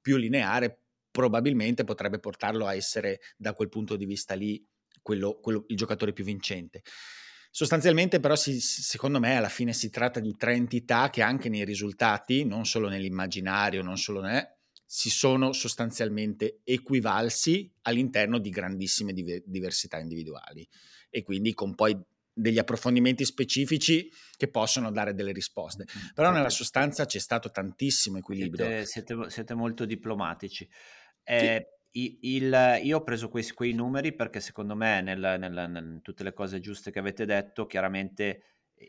[0.01, 0.79] più lineare,
[1.11, 4.65] probabilmente potrebbe portarlo a essere da quel punto di vista lì
[5.01, 6.81] quello, quello, il giocatore più vincente.
[7.51, 11.65] Sostanzialmente però si, secondo me alla fine si tratta di tre entità che anche nei
[11.65, 14.57] risultati, non solo nell'immaginario, non solo ne,
[14.95, 20.67] si sono sostanzialmente equivalsi all'interno di grandissime diversità individuali
[21.09, 21.99] e quindi con poi
[22.31, 25.87] degli approfondimenti specifici che possono dare delle risposte.
[26.13, 28.67] Però nella sostanza c'è stato tantissimo equilibrio.
[28.67, 30.69] Siete, siete, siete molto diplomatici.
[31.23, 35.99] Eh, il, il, io ho preso quei, quei, numeri perché secondo me nel, nel, nel,
[36.03, 38.43] tutte le cose giuste che avete detto, chiaramente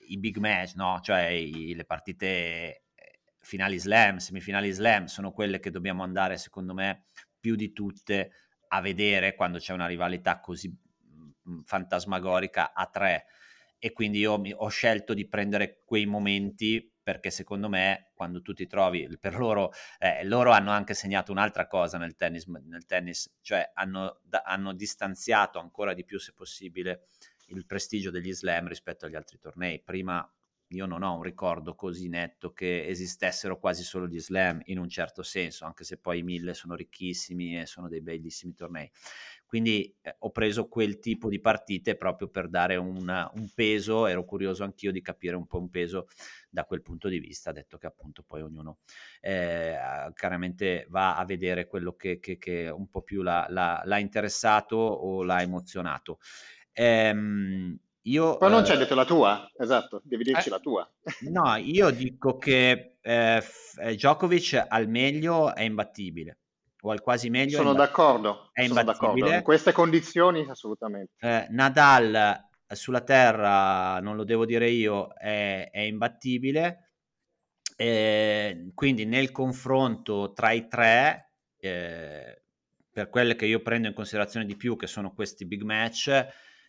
[0.09, 1.01] i big match, no?
[1.03, 2.84] cioè i, le partite
[3.45, 7.05] finali slam, semifinali slam, sono quelle che dobbiamo andare secondo me
[7.39, 8.33] più di tutte
[8.69, 13.27] a vedere quando c'è una rivalità così mh, fantasmagorica a tre
[13.79, 18.55] e quindi io mi, ho scelto di prendere quei momenti perché secondo me quando tu
[18.55, 23.31] ti trovi, per loro, eh, loro hanno anche segnato un'altra cosa nel tennis, nel tennis
[23.43, 27.09] cioè hanno, da, hanno distanziato ancora di più se possibile
[27.49, 29.83] il prestigio degli slam rispetto agli altri tornei.
[29.83, 30.27] Prima
[30.69, 34.89] io non ho un ricordo così netto che esistessero quasi solo gli slam in un
[34.89, 38.91] certo senso, anche se poi i mille sono ricchissimi e sono dei bellissimi tornei.
[39.47, 44.25] Quindi eh, ho preso quel tipo di partite proprio per dare una, un peso, ero
[44.25, 46.09] curioso anch'io di capire un po' un peso
[46.51, 48.79] da quel punto di vista, detto che appunto poi ognuno
[49.21, 49.77] eh,
[50.15, 54.77] chiaramente va a vedere quello che, che, che un po' più l'ha, l'ha, l'ha interessato
[54.77, 56.19] o l'ha emozionato.
[56.73, 60.91] Ehm, io, Poi non eh, c'è detto la tua, esatto, devi dirci eh, la tua.
[61.31, 63.43] No, io dico che eh,
[63.81, 66.39] eh, Djokovic al meglio è imbattibile,
[66.83, 67.57] o al quasi meglio.
[67.57, 69.33] Sono d'accordo, è sono d'accordo.
[69.33, 71.13] In queste condizioni assolutamente.
[71.19, 76.91] Eh, Nadal sulla terra, non lo devo dire io, è, è imbattibile.
[77.77, 84.57] Eh, quindi nel confronto tra i tre, per quelle che io prendo in considerazione di
[84.57, 86.27] più, che sono questi big match,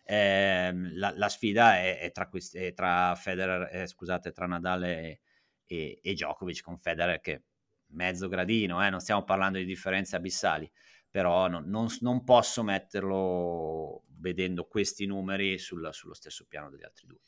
[0.08, 5.20] eh, la, la, sfida è, è, tra è, tra Federer, eh, scusate, tra Nadal e,
[5.66, 7.42] e, e, Djokovic con Federer che
[7.88, 10.70] mezzo gradino, eh, non stiamo parlando di differenze abissali,
[11.10, 17.08] però non, non, non posso metterlo vedendo questi numeri sul, sullo stesso piano degli altri
[17.08, 17.18] due.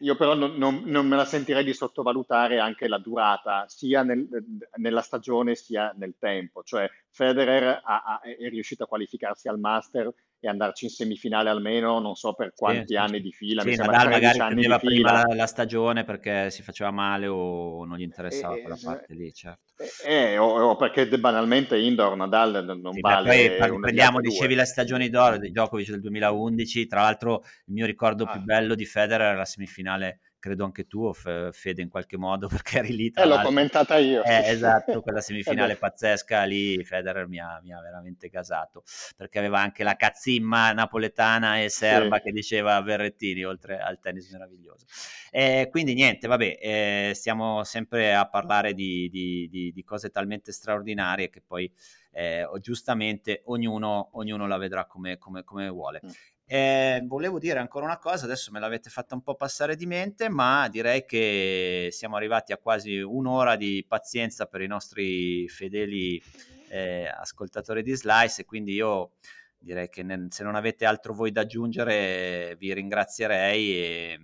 [0.00, 4.28] Io però non, non, non, me la sentirei di sottovalutare anche la durata, sia nel,
[4.76, 6.62] nella stagione sia nel tempo.
[6.62, 10.12] Cioè Federer ha, ha, è riuscito a qualificarsi al Master
[10.46, 13.62] e andarci in semifinale almeno non so per quanti sì, anni di fila.
[13.62, 17.98] Sì, mi Nadal magari prendeva prima la, la, stagione perché si faceva male o non
[17.98, 19.64] gli interessava e, quella parte lì, certo.
[20.04, 23.56] Eh, o, o, perché banalmente indoor Nadal non sì, vale...
[23.58, 28.24] Poi prendiamo, dicevi le stagioni d'oro di Djokovic del 2011, tra l'altro il mio ricordo
[28.24, 28.32] ah.
[28.32, 32.78] più bello di Federer era la semifinale credo anche tu, Fede, in qualche modo, perché
[32.78, 33.12] eri lì.
[33.12, 34.22] Eh, l'ho commentata io.
[34.22, 38.84] Eh, esatto, quella semifinale pazzesca lì, Federer mi ha, mi ha, veramente gasato,
[39.16, 42.22] perché aveva anche la cazzimma napoletana e serba sì.
[42.22, 44.86] che diceva Verrettini, oltre al tennis meraviglioso.
[45.32, 50.52] Eh, quindi niente, vabbè, eh, stiamo sempre a parlare di, di, di, di cose talmente
[50.52, 51.70] straordinarie che poi...
[52.16, 56.00] Eh, giustamente ognuno, ognuno, la vedrà come, come, come vuole.
[56.48, 60.28] Eh, volevo dire ancora una cosa, adesso me l'avete fatta un po' passare di mente,
[60.28, 66.22] ma direi che siamo arrivati a quasi un'ora di pazienza per i nostri fedeli
[66.68, 69.12] eh, ascoltatori di Slice quindi io
[69.58, 74.20] direi che ne, se non avete altro voi da aggiungere vi ringrazierei e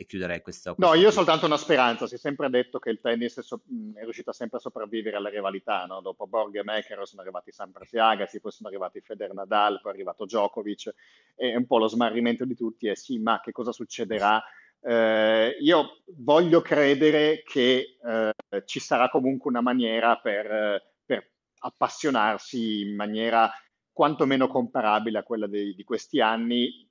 [0.00, 0.74] e chiuderei questo.
[0.78, 2.06] No, io ho soltanto una speranza.
[2.06, 3.60] Si è sempre detto che il tennis è, so-
[3.94, 5.84] è riuscito sempre a sopravvivere alle rivalità.
[5.84, 6.00] No?
[6.00, 9.92] Dopo Borg e Mekero sono arrivati Sampras e Agassi, poi sono arrivati Feder Nadal, poi
[9.92, 10.94] è arrivato Djokovic.
[11.36, 14.42] E un po' lo smarrimento di tutti è sì, ma che cosa succederà?
[14.80, 18.32] Eh, io voglio credere che eh,
[18.64, 23.52] ci sarà comunque una maniera per, per, appassionarsi in maniera
[23.92, 26.88] quantomeno comparabile a quella dei, di questi anni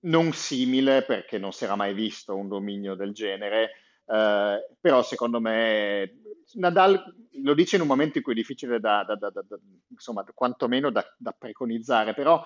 [0.00, 3.70] non simile perché non si era mai visto un dominio del genere,
[4.06, 6.20] eh, però secondo me
[6.54, 7.02] Nadal
[7.42, 10.90] lo dice in un momento in cui è difficile da, da, da, da insomma, quantomeno
[10.90, 11.04] da,
[11.36, 12.42] preconizzare, però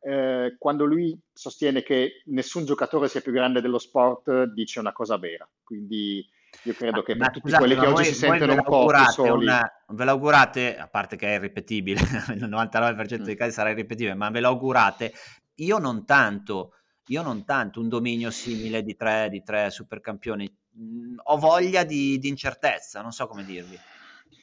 [0.00, 5.16] eh, quando lui sostiene che nessun giocatore sia più grande dello sport, dice una cosa
[5.18, 5.48] vera.
[5.62, 6.26] Quindi
[6.64, 9.04] io credo che per tutti scusate, quelli che oggi voi, si sentono un po' più
[9.10, 9.44] soli...
[9.44, 12.00] Una, ve l'augurate, a parte che è irripetibile,
[12.34, 13.24] il 99% mm.
[13.24, 15.12] dei casi sarà irripetibile, ma ve l'augurate,
[15.56, 16.74] io non tanto
[17.06, 22.18] io non tanto un dominio simile di tre, di tre supercampioni, mm, ho voglia di,
[22.18, 23.78] di, incertezza, non so come dirvi.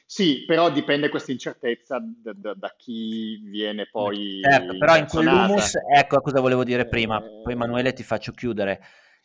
[0.04, 4.40] Sì, però dipende questa incertezza da, da, da chi viene poi.
[4.42, 7.52] Certo, però in quell'humus, ecco cosa volevo dire prima, poi eh.
[7.52, 8.80] Emanuele ti faccio chiudere.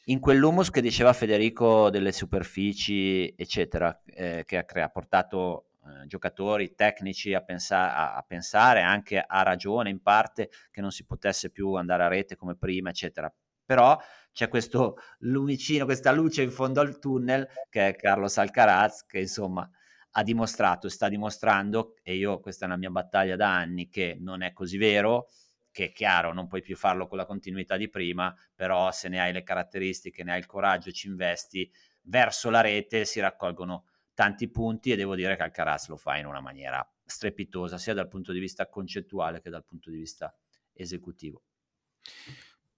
[0.05, 6.73] In quell'humus che diceva Federico delle superfici, eccetera, eh, che ha, ha portato eh, giocatori
[6.73, 11.51] tecnici a, pensa- a, a, pensare, anche a ragione in parte, che non si potesse
[11.51, 13.31] più andare a rete come prima, eccetera.
[13.63, 13.97] Però
[14.31, 19.69] c'è questo lumicino, questa luce in fondo al tunnel che è Carlos Alcaraz, che insomma
[20.17, 24.41] ha dimostrato, sta dimostrando, e io questa è una mia battaglia da anni, che non
[24.41, 25.27] è così vero,
[25.71, 29.19] che è chiaro, non puoi più farlo con la continuità di prima, però se ne
[29.19, 31.69] hai le caratteristiche, ne hai il coraggio ci investi,
[32.03, 36.25] verso la rete si raccolgono tanti punti e devo dire che Alcaraz lo fa in
[36.25, 40.35] una maniera strepitosa sia dal punto di vista concettuale che dal punto di vista
[40.73, 41.43] esecutivo.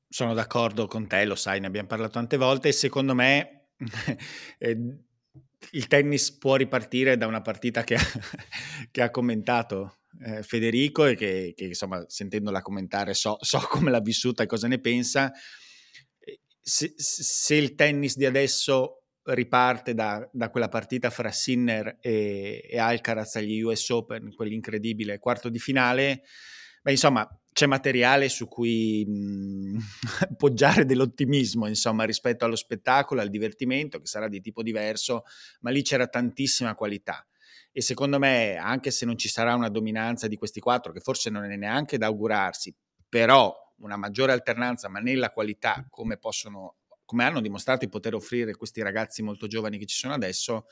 [0.09, 3.69] Sono d'accordo con te, lo sai, ne abbiamo parlato tante volte e secondo me
[4.57, 4.97] eh,
[5.71, 8.01] il tennis può ripartire da una partita che ha,
[8.91, 14.01] che ha commentato eh, Federico e che, che, insomma sentendola commentare so, so, come l'ha
[14.01, 15.31] vissuta e cosa ne pensa.
[16.59, 19.03] Se, se il tennis di adesso
[19.33, 25.49] riparte da, da, quella partita fra Sinner e, e, Alcaraz agli US Open, quell'incredibile quarto
[25.49, 26.23] di finale.
[26.81, 33.99] Beh, insomma, c'è materiale su cui mh, poggiare dell'ottimismo, insomma, rispetto allo spettacolo, al divertimento,
[33.99, 35.23] che sarà di tipo diverso,
[35.61, 37.25] ma lì c'era tantissima qualità.
[37.71, 41.29] E secondo me, anche se non ci sarà una dominanza di questi quattro, che forse
[41.29, 42.75] non è neanche da augurarsi,
[43.07, 48.53] però una maggiore alternanza, ma nella qualità, come possono, come hanno dimostrato di poter offrire
[48.53, 50.65] questi ragazzi molto giovani che ci sono adesso,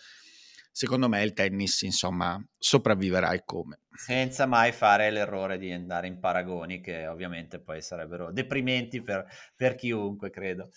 [0.69, 3.83] secondo me il tennis, insomma, sopravviverà e come.
[3.89, 9.25] Senza mai fare l'errore di andare in paragoni che ovviamente poi sarebbero deprimenti per,
[9.55, 10.71] per chiunque, credo.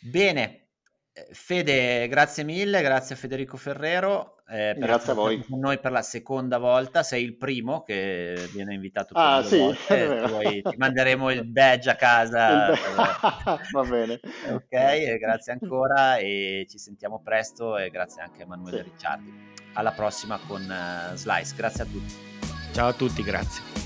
[0.00, 0.65] Bene,
[1.30, 4.36] Fede, grazie mille, grazie a Federico Ferrero.
[4.48, 5.44] Eh, grazie a voi.
[5.44, 9.58] Con noi per la seconda volta, sei il primo che viene invitato ah, sì,
[9.88, 12.68] Poi ti manderemo il badge a casa.
[13.72, 14.20] Va bene.
[14.52, 18.82] Ok, grazie ancora e ci sentiamo presto e grazie anche a Emanuele sì.
[18.82, 19.54] Ricciardi.
[19.72, 22.14] Alla prossima con uh, Slice, grazie a tutti.
[22.72, 23.85] Ciao a tutti, grazie.